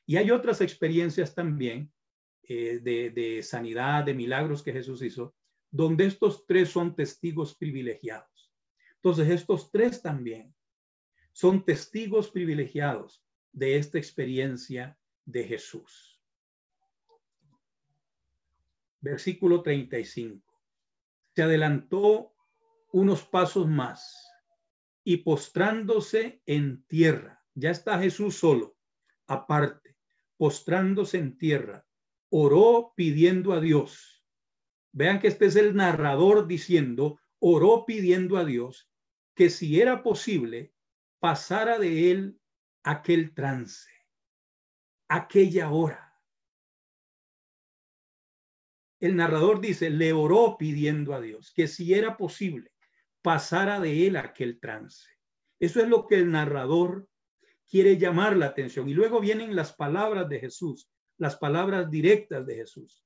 [0.07, 1.92] Y hay otras experiencias también
[2.42, 5.35] eh, de, de sanidad, de milagros que Jesús hizo,
[5.70, 8.51] donde estos tres son testigos privilegiados.
[8.96, 10.55] Entonces, estos tres también
[11.33, 16.20] son testigos privilegiados de esta experiencia de Jesús.
[19.01, 20.44] Versículo 35.
[21.35, 22.35] Se adelantó
[22.92, 24.29] unos pasos más
[25.05, 28.76] y postrándose en tierra, ya está Jesús solo,
[29.26, 29.96] aparte,
[30.37, 31.87] postrándose en tierra,
[32.31, 34.24] oró pidiendo a Dios.
[34.92, 38.90] Vean que este es el narrador diciendo, oró pidiendo a Dios
[39.35, 40.74] que si era posible,
[41.18, 42.40] pasara de él
[42.83, 43.90] aquel trance,
[45.09, 46.11] aquella hora.
[49.00, 52.70] el narrador dice, le oró pidiendo a Dios que si era posible,
[53.23, 55.09] pasara de él aquel trance.
[55.59, 57.09] Eso es lo que el narrador
[57.69, 58.89] quiere llamar la atención.
[58.89, 63.05] Y luego vienen las palabras de Jesús, las palabras directas de Jesús.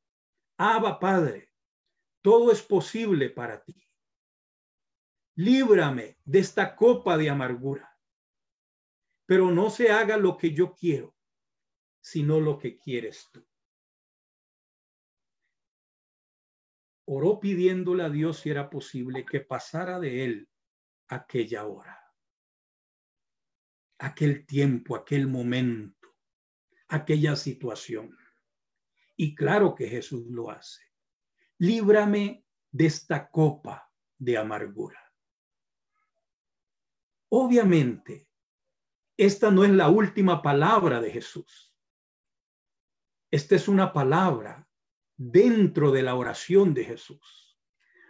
[0.57, 1.51] Abba Padre,
[2.23, 3.77] todo es posible para ti.
[5.37, 7.91] Líbrame de esta copa de amargura,
[9.27, 11.15] pero no se haga lo que yo quiero,
[12.01, 13.45] sino lo que quieres tú.
[17.07, 20.49] Oró pidiéndole a Dios si era posible que pasara de él
[21.09, 22.01] aquella hora,
[23.99, 26.09] aquel tiempo, aquel momento,
[26.89, 28.17] aquella situación.
[29.17, 30.83] Y claro que Jesús lo hace.
[31.59, 35.01] Líbrame de esta copa de amargura.
[37.29, 38.29] Obviamente,
[39.17, 41.75] esta no es la última palabra de Jesús.
[43.31, 44.69] Esta es una palabra
[45.17, 47.59] dentro de la oración de Jesús.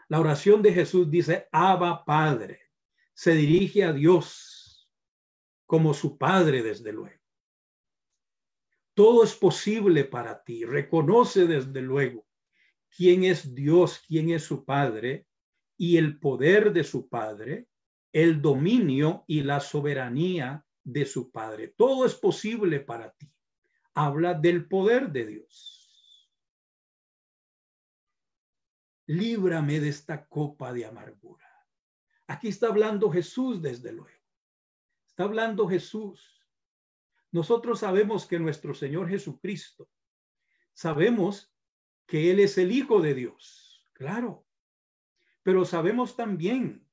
[0.09, 2.61] La oración de Jesús dice, Abba Padre,
[3.15, 4.91] se dirige a Dios
[5.67, 7.21] como su Padre desde luego.
[8.95, 10.65] Todo es posible para ti.
[10.65, 12.27] Reconoce desde luego
[12.97, 15.27] quién es Dios, quién es su Padre
[15.77, 17.67] y el poder de su Padre,
[18.13, 21.75] el dominio y la soberanía de su Padre.
[21.77, 23.29] Todo es posible para ti.
[23.95, 25.84] Habla del poder de Dios.
[29.07, 31.45] Líbrame de esta copa de amargura.
[32.27, 34.19] Aquí está hablando Jesús, desde luego.
[35.07, 36.43] Está hablando Jesús.
[37.31, 39.91] Nosotros sabemos que nuestro Señor Jesucristo,
[40.73, 41.53] sabemos
[42.07, 44.47] que Él es el Hijo de Dios, claro,
[45.43, 46.87] pero sabemos también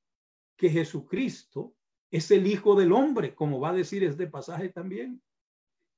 [0.56, 1.74] que Jesucristo
[2.10, 5.22] es el Hijo del Hombre, como va a decir este pasaje también,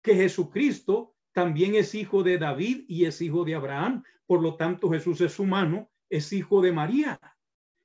[0.03, 4.88] que Jesucristo también es hijo de David y es hijo de Abraham, por lo tanto
[4.90, 7.20] Jesús es humano es hijo de María,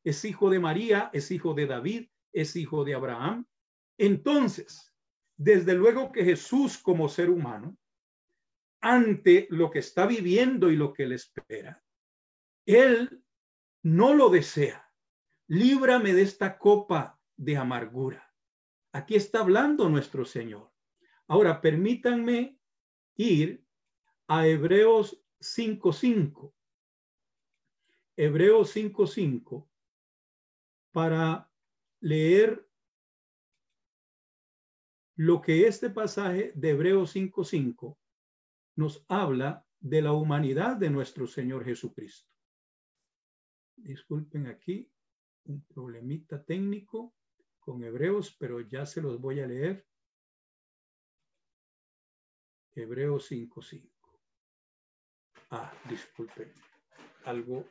[0.04, 3.48] es hijo de María, es hijo de David, es hijo de Abraham.
[3.98, 4.94] Entonces,
[5.36, 7.76] desde luego que Jesús como ser humano,
[8.82, 11.84] ante lo que está viviendo y lo que le espera,
[12.68, 13.24] él
[13.82, 14.88] no lo desea.
[15.48, 18.32] Líbrame de esta copa de amargura.
[18.92, 20.72] Aquí está hablando nuestro Señor.
[21.28, 22.60] Ahora, permítanme
[23.16, 23.66] ir
[24.28, 26.54] a Hebreos 5.5.
[28.22, 29.66] Hebreos 5.5
[30.92, 31.50] para
[32.02, 32.70] leer
[35.16, 37.98] lo que este pasaje de Hebreos 5.5
[38.76, 42.30] nos habla de la humanidad de nuestro Señor Jesucristo.
[43.78, 44.92] Disculpen aquí
[45.46, 47.16] un problemita técnico
[47.58, 49.88] con Hebreos, pero ya se los voy a leer.
[52.76, 53.90] Hebreos 5.5.
[55.52, 56.52] Ah, disculpen.
[57.26, 57.66] Algo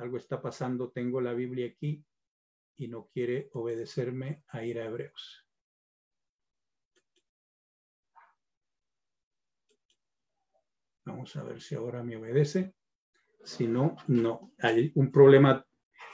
[0.00, 2.02] algo está pasando, tengo la Biblia aquí
[2.78, 5.46] y no quiere obedecerme a ir a Hebreos.
[11.04, 12.74] Vamos a ver si ahora me obedece.
[13.44, 14.52] Si no, no.
[14.58, 15.66] Hay un problema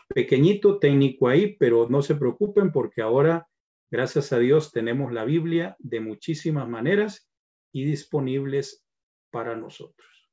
[0.08, 3.48] pequeñito técnico ahí, pero no se preocupen porque ahora,
[3.88, 7.30] gracias a Dios, tenemos la Biblia de muchísimas maneras
[7.72, 8.84] y disponibles
[9.30, 10.28] para nosotros.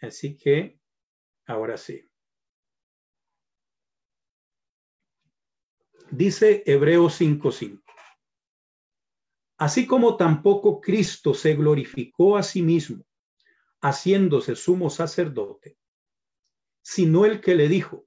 [0.00, 0.78] Así que,
[1.46, 2.08] ahora sí.
[6.10, 7.82] Dice Hebreos 5:5.
[9.56, 13.04] Así como tampoco Cristo se glorificó a sí mismo,
[13.80, 15.78] haciéndose sumo sacerdote,
[16.82, 18.06] sino el que le dijo,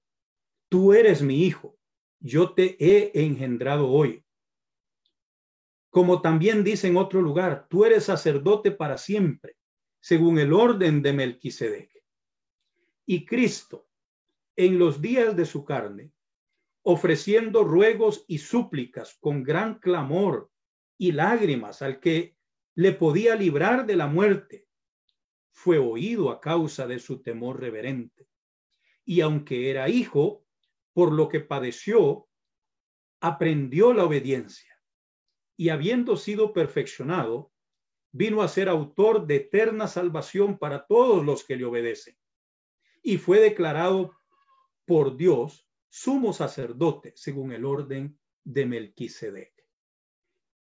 [0.69, 1.77] tú eres mi hijo,
[2.19, 4.23] yo te he engendrado hoy.
[5.89, 9.55] Como también dice en otro lugar, tú eres sacerdote para siempre,
[9.99, 11.96] según el orden de Melquisedec.
[13.09, 13.87] Y Cristo,
[14.57, 16.11] en los días de su carne,
[16.83, 20.51] ofreciendo ruegos y súplicas con gran clamor
[20.97, 22.35] y lágrimas al que
[22.75, 24.67] le podía librar de la muerte,
[25.51, 28.27] fue oído a causa de su temor reverente.
[29.05, 30.45] Y aunque era hijo,
[30.91, 32.27] por lo que padeció,
[33.21, 34.81] aprendió la obediencia.
[35.55, 37.53] Y habiendo sido perfeccionado,
[38.11, 42.16] vino a ser autor de eterna salvación para todos los que le obedecen.
[43.07, 44.17] Y fue declarado
[44.85, 49.53] por Dios sumo sacerdote según el orden de Melquisedec.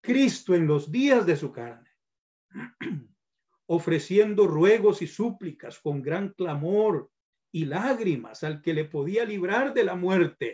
[0.00, 1.90] Cristo en los días de su carne,
[3.66, 7.10] ofreciendo ruegos y súplicas con gran clamor
[7.50, 10.52] y lágrimas al que le podía librar de la muerte.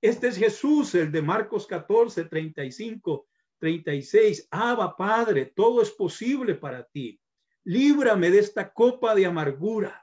[0.00, 3.26] Este es Jesús, el de Marcos 14, 35,
[3.58, 4.46] 36.
[4.52, 7.20] Abba, Padre, todo es posible para ti.
[7.64, 10.01] Líbrame de esta copa de amargura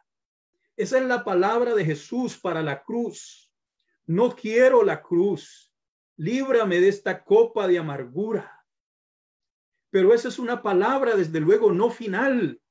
[0.79, 3.51] Esa es la palabra de Jesús para la cruz.
[4.05, 5.73] No quiero la cruz.
[6.15, 8.65] Líbrame de esta copa de amargura.
[9.89, 12.61] Pero esa es una palabra, desde luego, no final.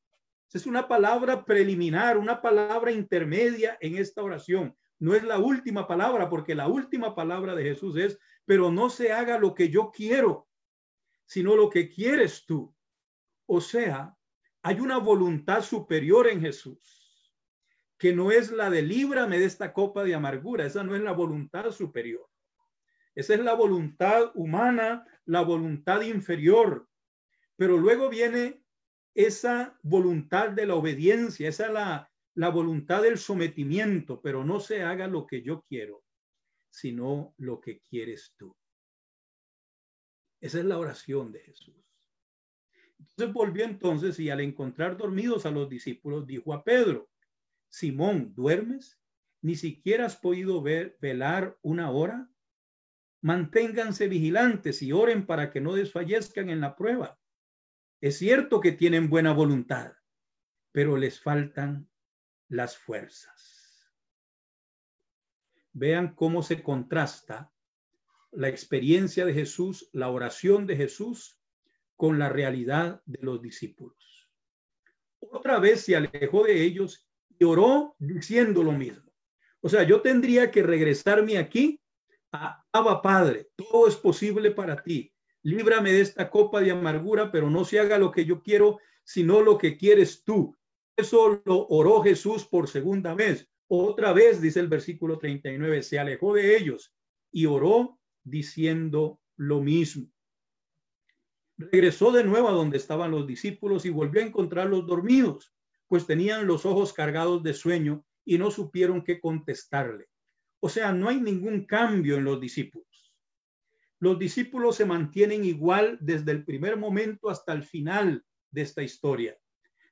[0.50, 4.74] Es una palabra preliminar, una palabra intermedia en esta oración.
[4.98, 9.12] No es la última palabra, porque la última palabra de Jesús es, pero no se
[9.12, 10.48] haga lo que yo quiero,
[11.26, 12.74] sino lo que quieres tú.
[13.44, 14.16] O sea,
[14.62, 16.97] hay una voluntad superior en Jesús
[17.98, 21.12] que no es la de líbrame de esta copa de amargura, esa no es la
[21.12, 22.28] voluntad superior.
[23.14, 26.88] Esa es la voluntad humana, la voluntad inferior.
[27.56, 28.62] Pero luego viene
[29.14, 34.82] esa voluntad de la obediencia, esa es la, la voluntad del sometimiento, pero no se
[34.82, 36.04] haga lo que yo quiero,
[36.70, 38.54] sino lo que quieres tú.
[40.40, 41.74] Esa es la oración de Jesús.
[43.00, 47.08] Entonces volvió entonces y al encontrar dormidos a los discípulos, dijo a Pedro,
[47.68, 49.00] Simón, ¿duermes?
[49.40, 52.28] ¿Ni siquiera has podido ver, velar una hora?
[53.20, 57.18] Manténganse vigilantes y oren para que no desfallezcan en la prueba.
[58.00, 59.92] Es cierto que tienen buena voluntad,
[60.72, 61.88] pero les faltan
[62.48, 63.92] las fuerzas.
[65.72, 67.52] Vean cómo se contrasta
[68.30, 71.40] la experiencia de Jesús, la oración de Jesús
[71.96, 74.28] con la realidad de los discípulos.
[75.18, 77.07] Otra vez se alejó de ellos
[77.38, 79.10] y oró diciendo lo mismo.
[79.60, 81.80] O sea, yo tendría que regresarme aquí
[82.32, 85.12] a Abba Padre, todo es posible para ti.
[85.42, 89.40] Líbrame de esta copa de amargura, pero no se haga lo que yo quiero, sino
[89.40, 90.56] lo que quieres tú.
[90.96, 93.48] Eso lo oró Jesús por segunda vez.
[93.68, 96.92] Otra vez, dice el versículo 39, se alejó de ellos
[97.30, 100.08] y oró diciendo lo mismo.
[101.56, 105.52] Regresó de nuevo a donde estaban los discípulos y volvió a encontrarlos dormidos
[105.88, 110.06] pues tenían los ojos cargados de sueño y no supieron qué contestarle.
[110.60, 112.86] O sea, no hay ningún cambio en los discípulos.
[114.00, 119.36] Los discípulos se mantienen igual desde el primer momento hasta el final de esta historia.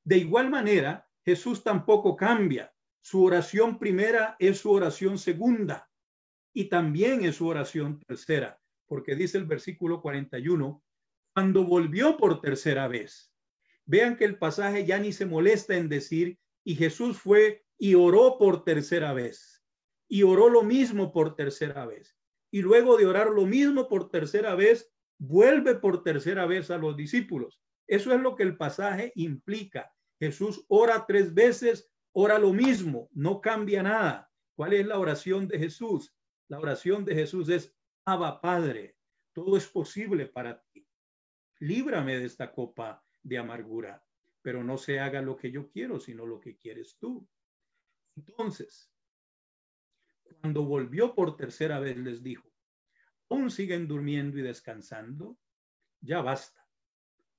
[0.05, 2.73] De igual manera, Jesús tampoco cambia.
[3.01, 5.89] Su oración primera es su oración segunda
[6.53, 10.83] y también es su oración tercera, porque dice el versículo 41,
[11.35, 13.33] cuando volvió por tercera vez.
[13.87, 18.37] Vean que el pasaje ya ni se molesta en decir, y Jesús fue y oró
[18.39, 19.65] por tercera vez,
[20.09, 22.17] y oró lo mismo por tercera vez.
[22.51, 26.97] Y luego de orar lo mismo por tercera vez, vuelve por tercera vez a los
[26.97, 27.63] discípulos.
[27.87, 29.93] Eso es lo que el pasaje implica.
[30.19, 34.31] Jesús ora tres veces, ora lo mismo, no cambia nada.
[34.57, 36.13] ¿Cuál es la oración de Jesús?
[36.49, 37.73] La oración de Jesús es,
[38.05, 38.97] Abba Padre,
[39.33, 40.89] todo es posible para ti.
[41.59, 44.05] Líbrame de esta copa de amargura,
[44.41, 47.29] pero no se haga lo que yo quiero, sino lo que quieres tú.
[48.15, 48.93] Entonces,
[50.41, 52.49] cuando volvió por tercera vez, les dijo,
[53.29, 55.37] ¿aún siguen durmiendo y descansando?
[56.01, 56.65] Ya basta.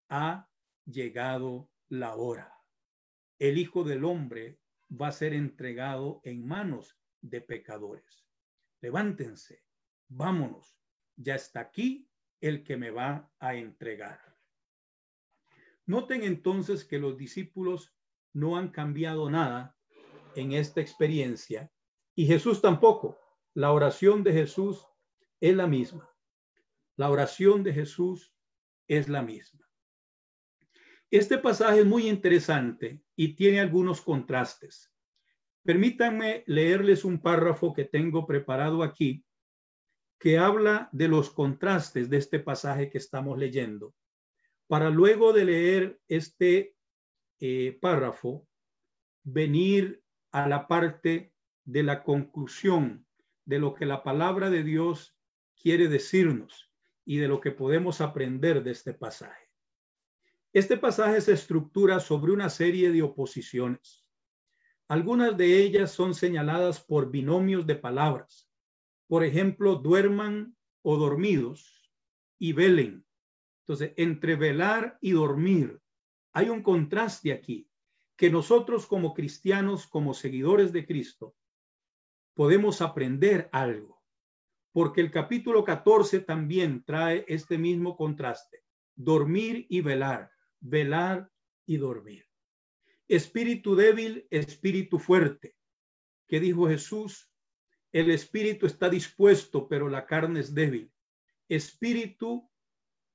[0.10, 0.50] Ha
[0.86, 2.54] llegado la hora.
[3.40, 4.60] El Hijo del Hombre
[4.90, 8.28] va a ser entregado en manos de pecadores.
[8.82, 9.64] Levántense,
[10.10, 10.78] vámonos.
[11.16, 12.10] Ya está aquí
[12.42, 14.37] el que me va a entregar.
[15.88, 17.96] Noten entonces que los discípulos
[18.34, 19.78] no han cambiado nada
[20.36, 21.72] en esta experiencia
[22.14, 23.18] y Jesús tampoco.
[23.54, 24.86] La oración de Jesús
[25.40, 26.14] es la misma.
[26.98, 28.36] La oración de Jesús
[28.88, 29.66] es la misma.
[31.10, 34.94] Este pasaje es muy interesante y tiene algunos contrastes.
[35.64, 39.26] Permítanme leerles un párrafo que tengo preparado aquí
[40.20, 43.96] que habla de los contrastes de este pasaje que estamos leyendo
[44.68, 46.76] para luego de leer este
[47.40, 48.48] eh, párrafo,
[49.24, 53.06] venir a la parte de la conclusión
[53.46, 55.18] de lo que la palabra de Dios
[55.56, 56.72] quiere decirnos
[57.06, 59.48] y de lo que podemos aprender de este pasaje.
[60.54, 64.06] Este pasaje se estructura sobre una serie de oposiciones.
[64.90, 68.50] Algunas de ellas son señaladas por binomios de palabras.
[69.08, 71.92] Por ejemplo, duerman o dormidos
[72.40, 73.07] y velen
[73.68, 75.82] entonces, entre velar y dormir,
[76.32, 77.70] hay un contraste aquí,
[78.16, 81.36] que nosotros como cristianos, como seguidores de Cristo,
[82.34, 84.02] podemos aprender algo,
[84.72, 88.64] porque el capítulo 14 también trae este mismo contraste,
[88.96, 91.30] dormir y velar, velar
[91.66, 92.26] y dormir.
[93.10, 95.58] Espíritu débil, espíritu fuerte.
[96.26, 97.30] ¿Qué dijo Jesús?
[97.92, 100.90] El espíritu está dispuesto, pero la carne es débil.
[101.50, 102.50] Espíritu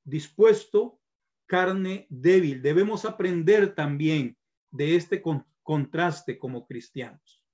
[0.05, 1.01] dispuesto,
[1.47, 2.63] carne débil.
[2.63, 4.37] Debemos aprender también
[4.71, 5.23] de este
[5.63, 7.45] contraste como cristianos.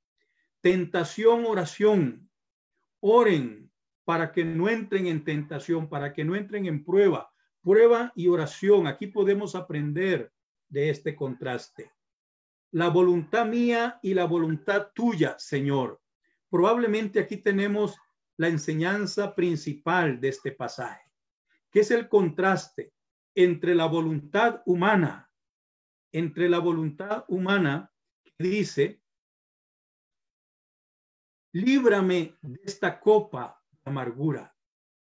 [0.60, 2.28] tentación, oración.
[3.00, 3.70] Oren
[4.04, 7.30] para que no entren en tentación, para que no entren en prueba.
[7.62, 8.86] Prueba y oración.
[8.86, 10.32] Aquí podemos aprender
[10.68, 11.92] de este contraste.
[12.70, 16.00] La voluntad mía y la voluntad tuya, Señor.
[16.50, 17.96] Probablemente aquí tenemos
[18.36, 21.07] la enseñanza principal de este pasaje,
[21.70, 22.92] que es el contraste
[23.34, 25.30] entre la voluntad humana,
[26.12, 27.92] entre la voluntad humana
[28.24, 29.02] que dice,
[31.52, 34.56] líbrame de esta copa de amargura,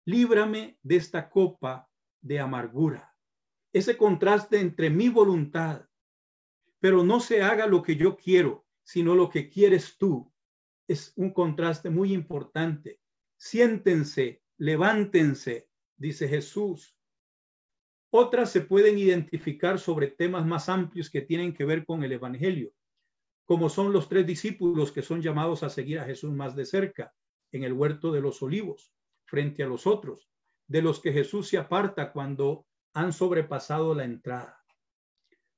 [0.07, 1.91] líbrame de esta copa
[2.21, 3.17] de amargura.
[3.73, 5.89] Ese contraste entre mi voluntad,
[6.79, 10.33] pero no se haga lo que yo quiero, sino lo que quieres tú,
[10.89, 13.01] es un contraste muy importante.
[13.37, 15.69] Siéntense, levántense,
[16.03, 16.99] dice Jesús.
[18.11, 22.73] Otras se pueden identificar sobre temas más amplios que tienen que ver con el Evangelio,
[23.47, 27.15] como son los tres discípulos que son llamados a seguir a Jesús más de cerca
[27.53, 28.93] en el huerto de los olivos,
[29.25, 30.29] frente a los otros,
[30.67, 34.59] de los que Jesús se aparta cuando han sobrepasado la entrada.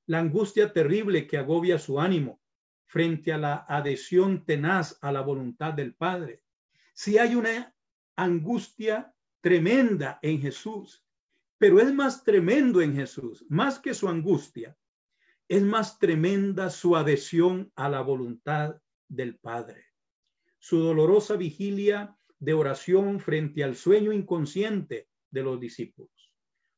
[0.06, 2.40] La angustia terrible que agobia su ánimo
[2.86, 6.42] frente a la adhesión tenaz a la voluntad del Padre.
[6.92, 7.74] Si hay una
[8.14, 9.14] angustia
[9.44, 11.04] tremenda en Jesús,
[11.58, 14.74] pero es más tremendo en Jesús, más que su angustia,
[15.46, 19.84] es más tremenda su adhesión a la voluntad del Padre.
[20.58, 26.32] Su dolorosa vigilia de oración frente al sueño inconsciente de los discípulos.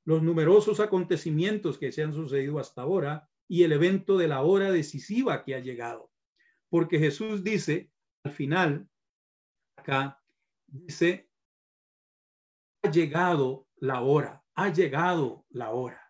[0.04, 4.72] Los numerosos acontecimientos que se han sucedido hasta ahora y el evento de la hora
[4.72, 6.10] decisiva que ha llegado.
[6.68, 7.92] Porque Jesús dice
[8.24, 8.88] al final,
[9.76, 10.20] acá,
[10.66, 11.25] dice,
[12.90, 16.02] llegado la hora, ha llegado la hora.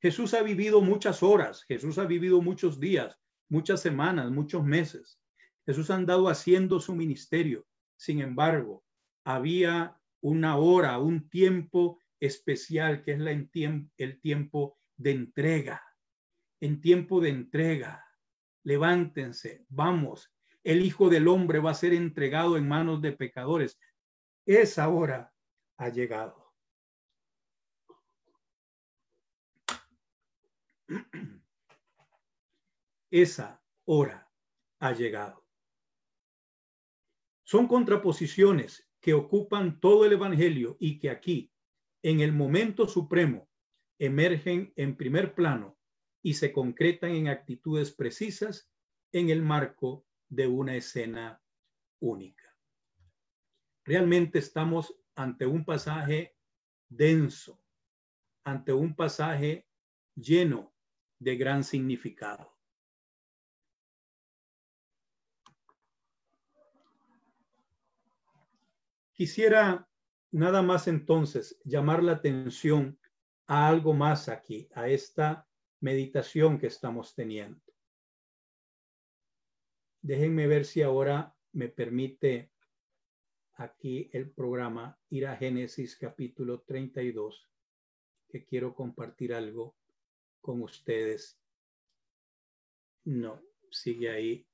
[0.00, 5.20] Jesús ha vivido muchas horas, Jesús ha vivido muchos días, muchas semanas, muchos meses.
[5.66, 7.66] Jesús ha andado haciendo su ministerio.
[7.96, 8.84] Sin embargo,
[9.24, 15.82] había una hora, un tiempo especial que es la el tiempo de entrega.
[16.60, 18.04] En tiempo de entrega,
[18.62, 20.32] levántense, vamos.
[20.62, 23.78] El Hijo del Hombre va a ser entregado en manos de pecadores.
[24.46, 25.33] Esa hora
[25.76, 26.52] ha llegado.
[33.10, 34.30] Esa hora
[34.80, 35.46] ha llegado.
[37.44, 41.52] Son contraposiciones que ocupan todo el Evangelio y que aquí,
[42.02, 43.48] en el momento supremo,
[43.98, 45.78] emergen en primer plano
[46.22, 48.70] y se concretan en actitudes precisas
[49.12, 51.40] en el marco de una escena
[52.00, 52.56] única.
[53.84, 56.36] Realmente estamos ante un pasaje
[56.88, 57.60] denso,
[58.44, 59.66] ante un pasaje
[60.14, 60.74] lleno
[61.18, 62.54] de gran significado.
[69.12, 69.88] Quisiera
[70.32, 72.98] nada más entonces llamar la atención
[73.46, 75.46] a algo más aquí, a esta
[75.80, 77.62] meditación que estamos teniendo.
[80.02, 82.50] Déjenme ver si ahora me permite
[83.56, 87.48] aquí el programa ir a Génesis capítulo 32,
[88.28, 89.76] que quiero compartir algo
[90.40, 91.40] con ustedes.
[93.04, 93.40] No,
[93.70, 94.46] sigue ahí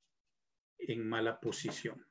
[0.77, 2.05] en mala posición.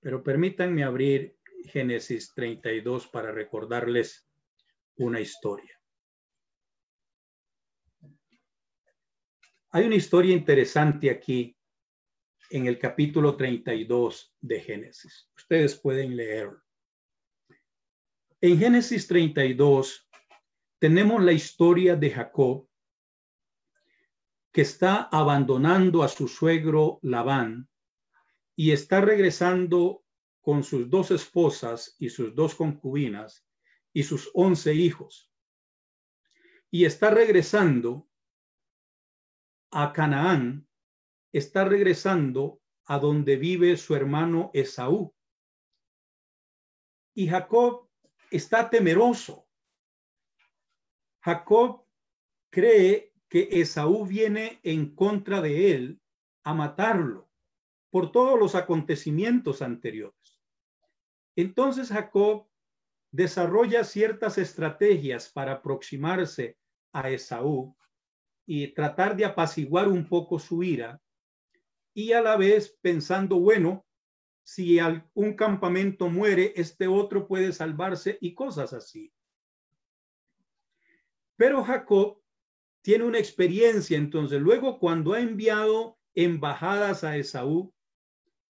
[0.00, 4.28] Pero permítanme abrir Génesis 32 para recordarles
[4.96, 5.78] una historia.
[9.70, 11.57] Hay una historia interesante aquí
[12.50, 15.28] en el capítulo 32 de Génesis.
[15.36, 16.62] Ustedes pueden leerlo.
[18.40, 20.08] En Génesis 32
[20.78, 22.68] tenemos la historia de Jacob
[24.52, 27.68] que está abandonando a su suegro Labán
[28.54, 30.04] y está regresando
[30.40, 33.44] con sus dos esposas y sus dos concubinas
[33.92, 35.32] y sus once hijos.
[36.70, 38.08] Y está regresando
[39.70, 40.67] a Canaán,
[41.32, 45.14] está regresando a donde vive su hermano Esaú.
[47.14, 47.88] Y Jacob
[48.30, 49.46] está temeroso.
[51.20, 51.84] Jacob
[52.50, 56.00] cree que Esaú viene en contra de él
[56.44, 57.28] a matarlo
[57.90, 60.40] por todos los acontecimientos anteriores.
[61.36, 62.48] Entonces Jacob
[63.10, 66.58] desarrolla ciertas estrategias para aproximarse
[66.92, 67.76] a Esaú
[68.46, 71.00] y tratar de apaciguar un poco su ira
[71.98, 73.84] y a la vez pensando, bueno,
[74.44, 74.78] si
[75.14, 79.12] un campamento muere, este otro puede salvarse y cosas así.
[81.34, 82.22] Pero Jacob
[82.82, 83.98] tiene una experiencia.
[83.98, 87.74] Entonces, luego cuando ha enviado embajadas a Esaú,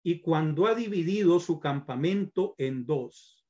[0.03, 3.43] y cuando ha dividido su campamento en dos,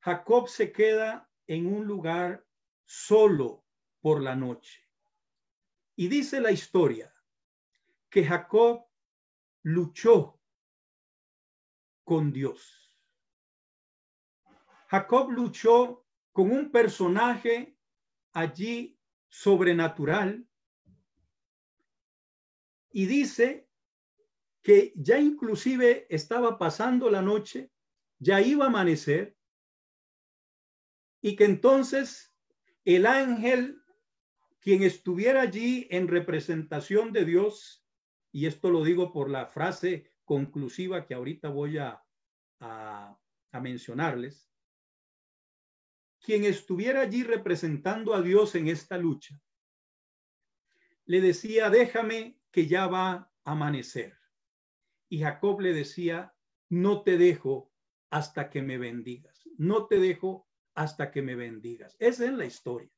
[0.00, 2.42] Jacob se queda en un lugar
[2.86, 3.66] solo
[4.00, 4.80] por la noche.
[5.94, 7.11] Y dice la historia
[8.12, 8.86] que Jacob
[9.62, 10.38] luchó
[12.04, 12.94] con Dios.
[14.88, 17.74] Jacob luchó con un personaje
[18.34, 18.98] allí
[19.30, 20.46] sobrenatural
[22.90, 23.66] y dice
[24.60, 27.72] que ya inclusive estaba pasando la noche,
[28.18, 29.38] ya iba a amanecer
[31.22, 32.30] y que entonces
[32.84, 33.82] el ángel,
[34.60, 37.81] quien estuviera allí en representación de Dios,
[38.32, 42.02] y esto lo digo por la frase conclusiva que ahorita voy a,
[43.60, 44.50] mencionarles,
[46.20, 49.38] quien estuviera allí representando a Dios en esta lucha,
[51.04, 54.16] le decía, déjame que ya va a amanecer.
[55.10, 56.34] Y Jacob le decía,
[56.70, 57.70] no te dejo
[58.08, 61.94] hasta que me bendigas, no te dejo hasta que me bendigas.
[61.98, 62.90] Esa es la historia.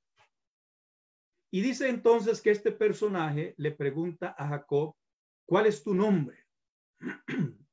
[1.50, 4.94] Y dice entonces que este personaje le pregunta a Jacob,
[5.46, 6.38] ¿cuál es tu nombre?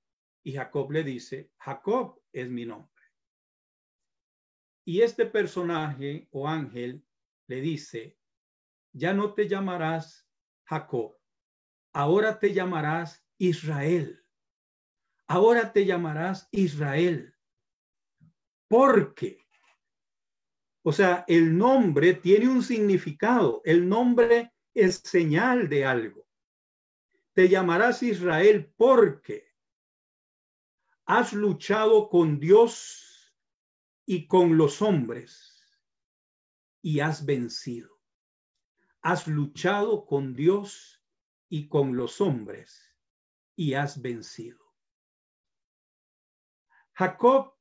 [0.43, 2.89] Y Jacob le dice, Jacob es mi nombre.
[4.83, 7.05] Y este personaje o ángel
[7.47, 8.17] le dice,
[8.91, 10.27] ya no te llamarás
[10.65, 11.15] Jacob,
[11.93, 14.25] ahora te llamarás Israel.
[15.27, 17.35] Ahora te llamarás Israel.
[18.67, 19.41] Porque
[20.83, 23.61] o sea, el nombre tiene un significado.
[23.65, 26.20] El nombre es señal de algo.
[27.33, 29.47] Te llamarás Israel porque
[31.05, 33.35] has luchado con Dios
[34.05, 35.63] y con los hombres
[36.81, 37.99] y has vencido.
[39.01, 41.03] Has luchado con Dios
[41.49, 42.95] y con los hombres
[43.55, 44.59] y has vencido.
[46.93, 47.55] Jacob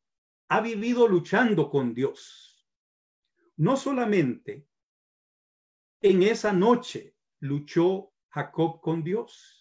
[0.48, 2.50] ha vivido luchando con Dios
[3.60, 4.66] no solamente
[6.00, 9.59] en esa noche luchó Jacob con Dios.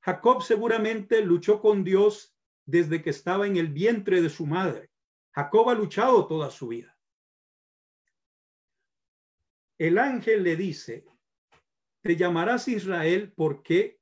[0.00, 4.90] Jacob seguramente luchó con Dios desde que estaba en el vientre de su madre.
[5.32, 6.96] Jacob ha luchado toda su vida.
[9.78, 11.06] El ángel le dice,
[12.02, 14.00] te llamarás Israel porque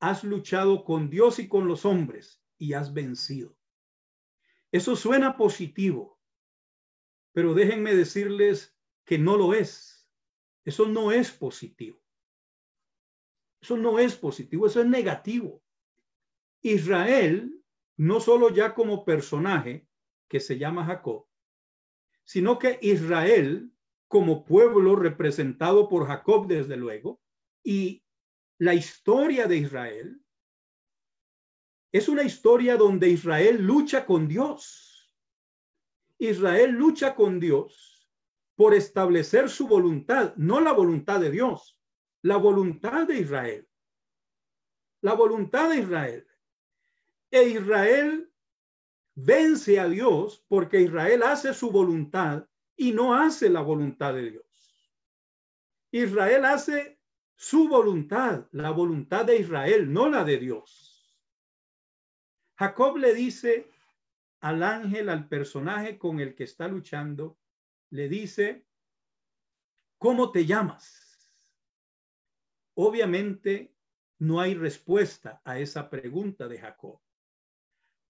[0.00, 3.56] has luchado con Dios y con los hombres y has vencido.
[4.70, 6.20] Eso suena positivo,
[7.32, 8.76] pero déjenme decirles
[9.06, 10.06] que no lo es.
[10.64, 12.03] Eso no es positivo.
[13.64, 15.62] Eso no es positivo, eso es negativo.
[16.60, 17.50] Israel,
[17.96, 19.88] no solo ya como personaje
[20.28, 21.26] que se llama Jacob,
[22.24, 23.72] sino que Israel
[24.06, 27.22] como pueblo representado por Jacob desde luego,
[27.62, 28.04] y
[28.58, 30.20] la historia de Israel
[31.90, 34.94] es una historia donde Israel lucha con Dios
[36.18, 38.10] Israel lucha con Dios
[38.56, 41.73] por establecer su voluntad, no la voluntad de Dios,
[42.24, 43.68] la voluntad de Israel.
[45.02, 46.26] La voluntad de Israel.
[47.30, 48.32] E Israel
[49.14, 54.90] vence a Dios porque Israel hace su voluntad y no hace la voluntad de Dios.
[55.90, 56.98] Israel hace
[57.36, 61.20] su voluntad, la voluntad de Israel, no la de Dios.
[62.56, 63.70] Jacob le dice
[64.40, 67.38] al ángel, al personaje con el que está luchando,
[67.90, 68.66] le dice,
[69.98, 71.03] ¿cómo te llamas?
[72.74, 73.74] Obviamente
[74.18, 77.00] no hay respuesta a esa pregunta de Jacob.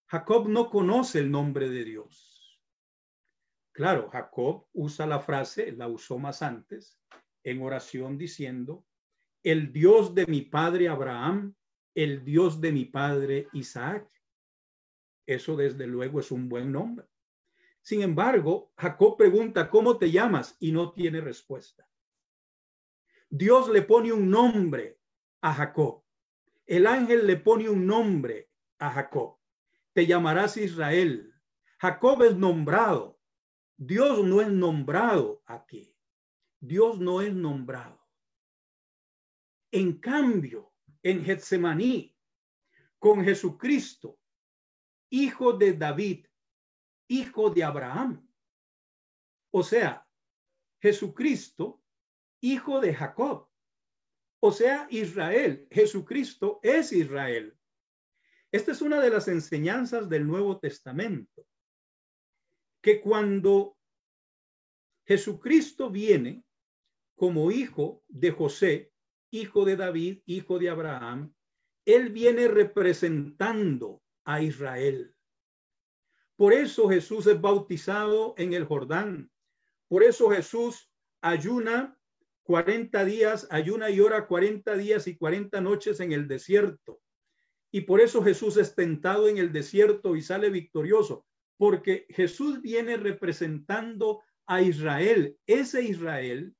[0.06, 2.60] Jacob no conoce el nombre de Dios.
[3.72, 7.00] Claro, Jacob usa la frase, la usó más antes,
[7.42, 8.86] en oración diciendo,
[9.42, 11.54] el Dios de mi padre Abraham,
[11.94, 14.08] el Dios de mi padre Isaac.
[15.26, 17.06] Eso desde luego es un buen nombre.
[17.82, 20.56] Sin embargo, Jacob pregunta, ¿cómo te llamas?
[20.60, 21.86] Y no tiene respuesta.
[23.36, 25.00] Dios le pone un nombre
[25.40, 26.04] a Jacob.
[26.66, 29.40] El ángel le pone un nombre a Jacob.
[29.92, 31.34] Te llamarás Israel.
[31.80, 33.18] Jacob es nombrado.
[33.76, 35.96] Dios no es nombrado aquí.
[36.60, 38.00] Dios no es nombrado.
[39.72, 40.72] En cambio,
[41.02, 42.16] en Getsemaní,
[43.00, 44.16] con Jesucristo,
[45.10, 46.26] hijo de David,
[47.08, 48.30] hijo de Abraham.
[49.50, 50.08] O sea,
[50.78, 51.83] Jesucristo,
[52.44, 53.48] hijo de Jacob.
[54.40, 55.66] O sea, Israel.
[55.70, 57.56] Jesucristo es Israel.
[58.52, 61.46] Esta es una de las enseñanzas del Nuevo Testamento,
[62.82, 63.78] que cuando
[65.06, 66.44] Jesucristo viene
[67.16, 68.92] como hijo de José,
[69.30, 71.34] hijo de David, hijo de Abraham,
[71.86, 75.16] Él viene representando a Israel.
[76.36, 79.30] Por eso Jesús es bautizado en el Jordán.
[79.88, 80.90] Por eso Jesús
[81.22, 81.98] ayuna
[82.44, 87.00] 40 días, ayuna y ora 40 días y 40 noches en el desierto.
[87.72, 91.26] Y por eso Jesús es tentado en el desierto y sale victorioso,
[91.56, 96.54] porque Jesús viene representando a Israel, ese Israel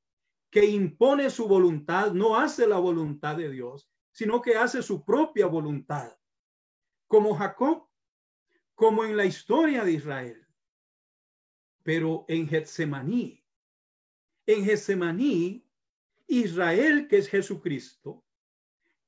[0.50, 5.46] que impone su voluntad, no hace la voluntad de Dios, sino que hace su propia
[5.46, 6.16] voluntad,
[7.08, 7.88] como Jacob,
[8.74, 10.46] como en la historia de Israel.
[11.82, 13.44] Pero en Getsemaní,
[14.46, 15.63] en Getsemaní,
[16.26, 18.24] Israel, que es Jesucristo,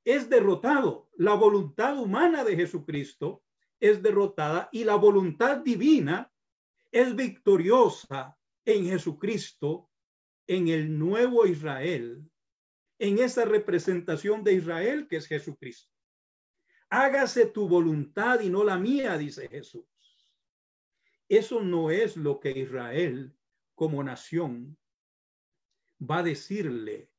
[0.05, 1.11] es derrotado.
[1.17, 3.43] La voluntad humana de Jesucristo
[3.81, 6.33] es derrotada y la voluntad divina
[6.93, 9.91] es victoriosa en Jesucristo,
[10.47, 12.25] en el nuevo Israel,
[12.99, 15.93] en esa representación de Israel que es Jesucristo.
[16.89, 19.85] Hágase tu voluntad y no la mía, dice Jesús.
[21.29, 23.37] Eso no es lo que Israel
[23.75, 24.79] como nación
[25.99, 27.11] va a decirle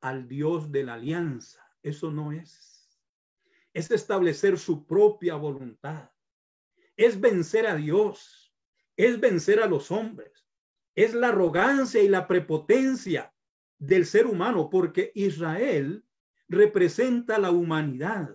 [0.00, 1.60] al Dios de la alianza.
[1.82, 3.00] Eso no es.
[3.72, 6.10] Es establecer su propia voluntad.
[6.96, 8.54] Es vencer a Dios.
[8.96, 10.46] Es vencer a los hombres
[10.96, 13.32] es la arrogancia y la prepotencia
[13.78, 16.04] del ser humano, porque Israel
[16.48, 18.30] representa la humanidad.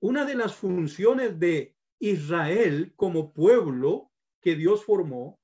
[0.00, 4.10] Una de las funciones de Israel como pueblo
[4.40, 5.38] que Dios formó,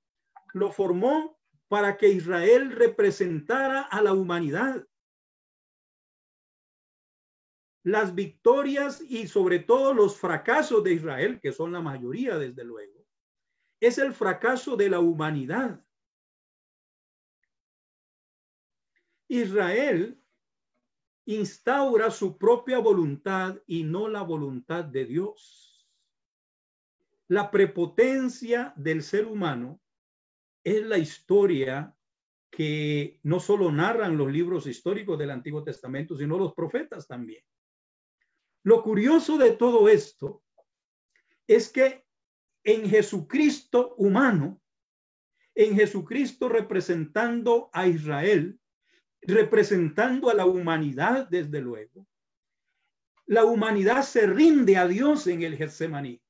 [0.54, 1.37] lo formó
[1.68, 4.86] para que Israel representara a la humanidad.
[7.84, 13.06] Las victorias y sobre todo los fracasos de Israel, que son la mayoría desde luego,
[13.80, 15.84] es el fracaso de la humanidad.
[19.28, 20.20] Israel
[21.26, 25.86] instaura su propia voluntad y no la voluntad de Dios.
[27.28, 29.80] La prepotencia del ser humano
[30.76, 31.94] es la historia
[32.50, 37.42] que no solo narran los libros históricos del Antiguo Testamento, sino los profetas también.
[38.64, 40.42] Lo curioso de todo esto
[41.46, 42.04] es que
[42.64, 44.60] en Jesucristo humano,
[45.54, 48.58] en Jesucristo representando a Israel,
[49.22, 52.06] representando a la humanidad, desde luego.
[53.26, 56.22] La humanidad se rinde a Dios en el Getsemaní.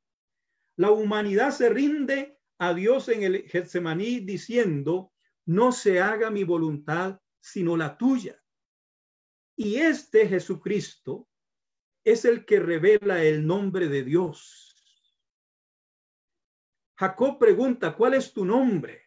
[0.76, 5.12] La humanidad se rinde a Dios en el Getsemaní diciendo,
[5.46, 8.42] no se haga mi voluntad, sino la tuya.
[9.56, 11.28] Y este Jesucristo
[12.04, 14.68] es el que revela el nombre de Dios.
[16.96, 19.06] Jacob pregunta, ¿cuál es tu nombre?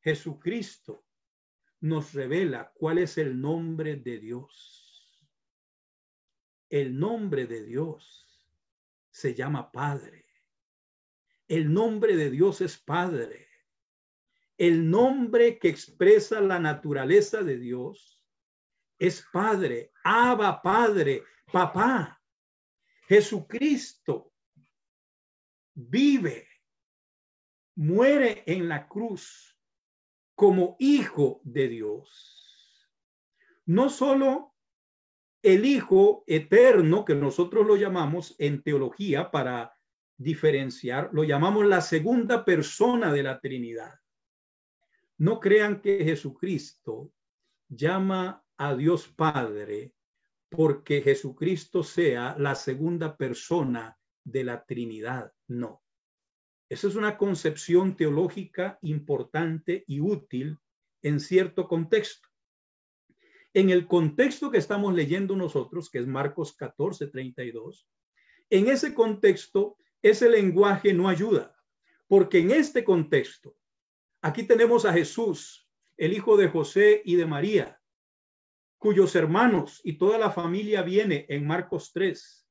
[0.00, 1.04] Jesucristo
[1.80, 5.28] nos revela cuál es el nombre de Dios.
[6.68, 8.48] El nombre de Dios
[9.10, 10.21] se llama Padre.
[11.52, 13.46] El nombre de Dios es Padre.
[14.56, 18.24] El nombre que expresa la naturaleza de Dios
[18.98, 22.18] es Padre, Abba Padre, Papá.
[23.06, 24.32] Jesucristo
[25.74, 26.48] vive,
[27.74, 29.54] muere en la cruz
[30.34, 32.90] como hijo de Dios.
[33.66, 34.54] No solo
[35.42, 39.76] el hijo eterno, que nosotros lo llamamos en teología para
[40.16, 43.94] diferenciar, lo llamamos la segunda persona de la Trinidad.
[45.18, 47.12] No crean que Jesucristo
[47.68, 49.94] llama a Dios Padre
[50.48, 55.32] porque Jesucristo sea la segunda persona de la Trinidad.
[55.48, 55.82] No.
[56.68, 60.58] Esa es una concepción teológica importante y útil
[61.02, 62.28] en cierto contexto.
[63.54, 67.86] En el contexto que estamos leyendo nosotros, que es Marcos 14, 32,
[68.48, 71.56] en ese contexto ese lenguaje no ayuda,
[72.08, 73.56] porque en este contexto,
[74.20, 77.80] aquí tenemos a Jesús, el hijo de José y de María,
[78.78, 82.48] cuyos hermanos y toda la familia viene en Marcos 3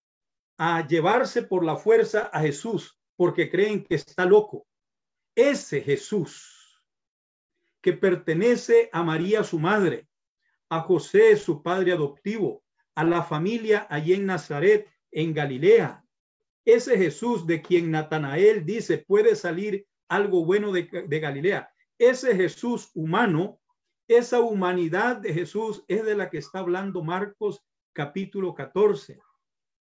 [0.58, 4.66] a llevarse por la fuerza a Jesús porque creen que está loco.
[5.36, 6.82] Ese Jesús
[7.82, 10.08] que pertenece a María, su madre,
[10.70, 12.64] a José, su padre adoptivo,
[12.96, 16.01] a la familia allí en Nazaret, en Galilea.
[16.66, 20.88] Ese Jesús de quien Natanael dice puede salir algo bueno de,
[21.20, 21.74] Galilea.
[21.98, 23.60] Ese Jesús humano,
[24.08, 29.20] esa humanidad de Jesús es de la que está hablando Marcos capítulo 14.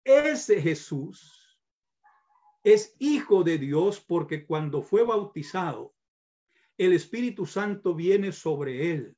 [0.04, 1.58] Ese Jesús
[2.62, 5.94] es hijo de Dios porque cuando fue bautizado,
[6.76, 9.16] el Espíritu Santo viene sobre él.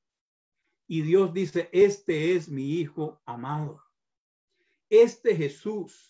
[0.86, 3.82] Y Dios dice, este es mi hijo amado.
[4.88, 6.09] Este Jesús,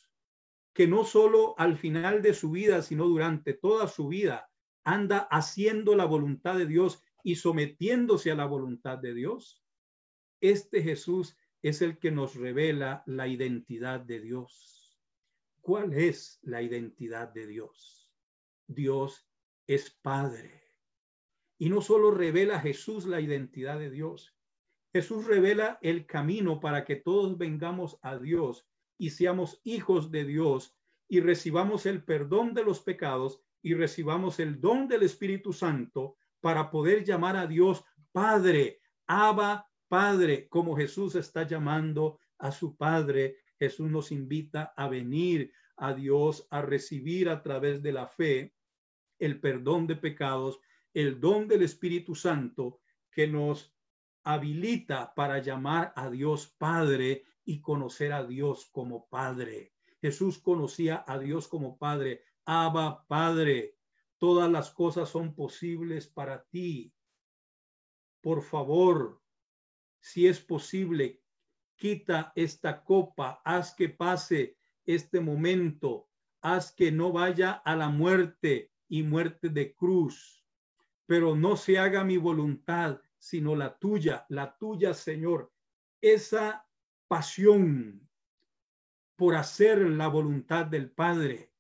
[0.73, 4.51] que no solo al final de su vida, sino durante toda su vida,
[4.85, 9.63] anda haciendo la voluntad de Dios y sometiéndose a la voluntad de Dios.
[10.41, 14.99] Este Jesús es el que nos revela la identidad de Dios.
[15.61, 18.11] ¿Cuál es la identidad de Dios?
[18.67, 19.29] Dios
[19.67, 20.63] es Padre.
[21.59, 24.35] Y no solo revela Jesús la identidad de Dios,
[24.93, 28.67] Jesús revela el camino para que todos vengamos a Dios
[29.01, 30.77] y seamos hijos de Dios
[31.09, 36.71] y recibamos el perdón de los pecados y recibamos el don del Espíritu Santo para
[36.71, 37.83] poder llamar a Dios
[38.13, 43.39] Padre, Abba, Padre, como Jesús está llamando a su Padre.
[43.59, 48.55] Jesús nos invita a venir a Dios, a recibir a través de la fe
[49.19, 50.61] el perdón de pecados,
[50.93, 52.81] el don del Espíritu Santo
[53.11, 53.75] que nos
[54.25, 59.73] habilita para llamar a Dios Padre y conocer a Dios como Padre.
[60.01, 62.25] Jesús conocía a Dios como Padre.
[62.45, 63.77] Abba, Padre,
[64.19, 66.93] todas las cosas son posibles para ti.
[68.21, 69.21] Por favor,
[70.01, 71.23] si es posible,
[71.77, 76.09] quita esta copa, haz que pase este momento,
[76.43, 80.45] haz que no vaya a la muerte y muerte de cruz,
[81.07, 85.53] pero no se haga mi voluntad, sino la tuya, la tuya, Señor.
[86.01, 86.67] Esa
[87.11, 88.09] pasión
[89.17, 91.53] por hacer la voluntad del Padre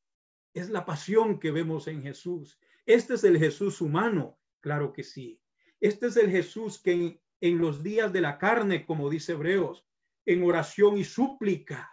[0.55, 2.61] es la pasión que vemos en Jesús.
[2.87, 5.43] Este es el Jesús humano, claro que sí.
[5.81, 9.85] Este es el Jesús que en, los días de la carne, como dice Hebreos,
[10.25, 11.91] en oración y súplica,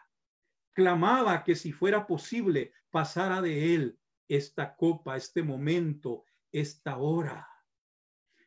[0.74, 7.49] clamaba que si fuera posible pasara de él esta copa, este momento, esta hora.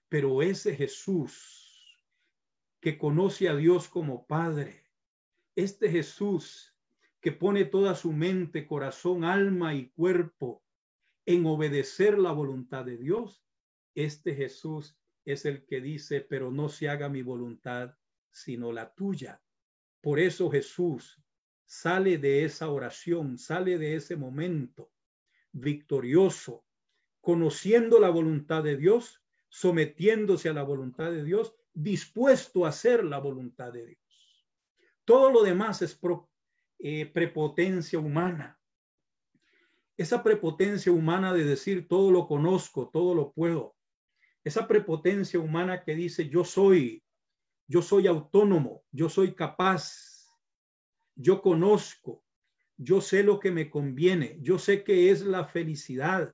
[0.08, 1.98] Pero ese Jesús
[2.80, 4.89] que conoce a Dios como Padre,
[5.56, 6.74] este Jesús
[7.20, 10.62] que pone toda su mente, corazón, alma y cuerpo
[11.26, 13.44] en obedecer la voluntad de Dios,
[13.94, 17.94] este Jesús es el que dice, pero no se haga mi voluntad,
[18.30, 19.42] sino la tuya.
[20.00, 21.22] Por eso Jesús
[21.66, 24.90] sale de esa oración, sale de ese momento
[25.52, 26.64] victorioso,
[27.20, 29.20] conociendo la voluntad de Dios
[29.50, 33.99] sometiéndose a la voluntad de Dios, dispuesto a hacer la voluntad de Dios.
[35.10, 35.98] Todo lo demás es
[36.78, 38.56] eh, prepotencia humana.
[39.96, 43.74] Esa prepotencia humana de decir todo lo conozco, todo lo puedo.
[44.44, 47.02] Esa prepotencia humana que dice yo soy,
[47.66, 50.28] yo soy autónomo, yo soy capaz,
[51.16, 52.22] yo conozco,
[52.76, 56.32] yo sé lo que me conviene, yo sé qué es la felicidad,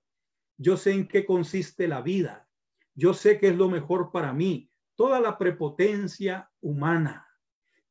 [0.59, 2.47] yo sé en qué consiste la vida,
[2.95, 4.71] yo sé que es lo mejor para mí.
[4.97, 7.26] Toda la prepotencia humana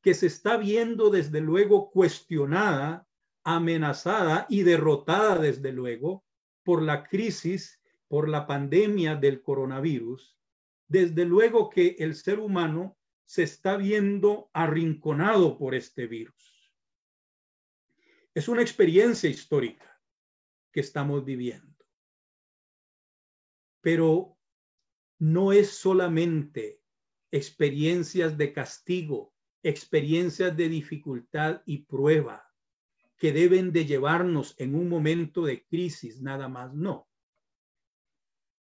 [0.06, 3.08] que se está viendo desde luego cuestionada,
[3.42, 6.24] amenazada y derrotada desde luego
[6.62, 10.38] por la crisis, por la pandemia del coronavirus,
[10.86, 16.72] desde luego que el ser humano se está viendo arrinconado por este virus.
[18.32, 20.00] Es una experiencia histórica
[20.70, 21.84] que estamos viviendo.
[23.80, 24.38] Pero
[25.18, 26.80] no es solamente
[27.32, 29.32] experiencias de castigo,
[29.68, 32.46] experiencias de dificultad y prueba
[33.18, 37.08] que deben de llevarnos en un momento de crisis, nada más, no.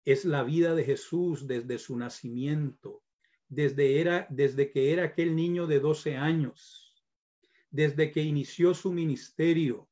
[0.03, 3.03] Es la vida de Jesús desde su nacimiento,
[3.49, 6.95] desde, era, desde que era aquel niño de 12 años,
[7.69, 9.89] desde que inició su ministerio,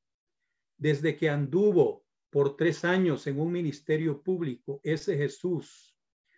[0.78, 5.96] desde que anduvo por tres años en un ministerio público, ese Jesús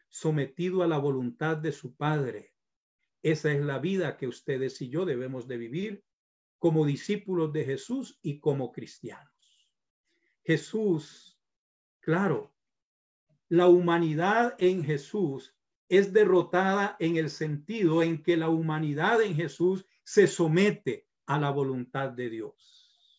[0.09, 2.53] sometido a la voluntad de su Padre.
[3.21, 6.03] Esa es la vida que ustedes y yo debemos de vivir
[6.57, 9.33] como discípulos de Jesús y como cristianos.
[10.43, 11.39] Jesús,
[11.99, 12.53] claro,
[13.49, 15.55] la humanidad en Jesús
[15.89, 21.49] es derrotada en el sentido en que la humanidad en Jesús se somete a la
[21.49, 23.17] voluntad de Dios.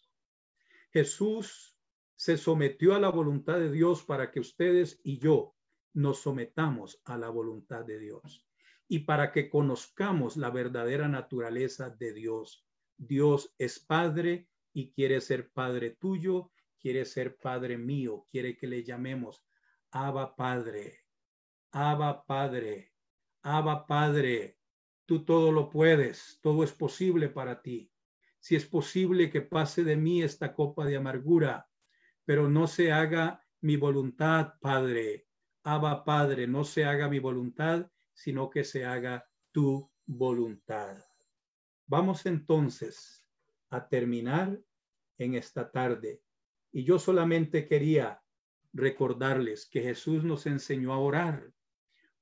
[0.93, 1.77] Jesús
[2.17, 5.55] se sometió a la voluntad de Dios para que ustedes y yo
[5.93, 8.50] nos sometamos a la voluntad de Dios
[8.93, 12.67] y para que conozcamos la verdadera naturaleza de Dios.
[12.97, 18.83] Dios es Padre y quiere ser Padre tuyo, quiere ser Padre mío, quiere que le
[18.83, 19.45] llamemos
[19.93, 21.05] Abba Padre,
[21.71, 22.93] Abba Padre,
[23.43, 24.59] Abba Padre.
[25.07, 27.93] Tú todo lo puedes, todo es posible para ti.
[28.41, 31.69] Si es posible que pase de mí esta copa de amargura,
[32.25, 35.29] pero no se haga mi voluntad, Padre,
[35.63, 37.89] Abba Padre, no se haga mi voluntad,
[38.21, 41.03] sino que se haga tu voluntad.
[41.87, 43.27] Vamos entonces
[43.71, 44.61] a terminar
[45.17, 46.21] en esta tarde.
[46.71, 48.23] Y yo solamente quería
[48.75, 51.51] recordarles que Jesús nos enseñó a orar,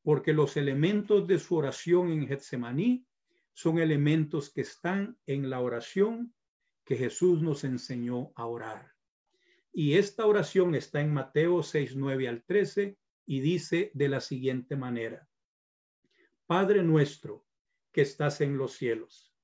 [0.03, 3.05] porque los elementos de su oración en Getsemaní
[3.53, 6.33] son elementos que están en la oración
[6.85, 8.93] que Jesús nos enseñó a orar.
[9.73, 12.97] Y esta oración está en Mateo 6, 9 al 13
[13.27, 15.28] y dice de la siguiente manera.
[16.49, 17.45] Padre nuestro
[17.93, 19.35] que estás en los cielos,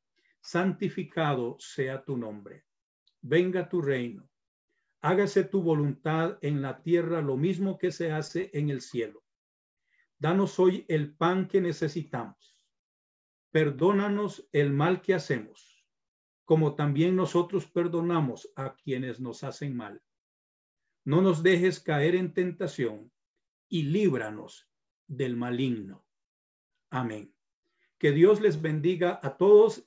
[0.41, 2.65] santificado sea tu nombre.
[3.21, 4.31] Venga tu reino.
[5.03, 9.23] Hágase tu voluntad en la tierra lo mismo que se hace en el cielo.
[10.19, 12.59] Danos hoy el pan que necesitamos.
[13.51, 15.85] Perdónanos el mal que hacemos,
[16.47, 20.03] como también nosotros perdonamos a quienes nos hacen mal.
[21.05, 23.13] No nos dejes caer en tentación
[23.69, 24.71] y líbranos
[25.07, 26.07] del maligno.
[26.95, 27.35] Amén.
[27.99, 29.85] Que Dios les bendiga a todos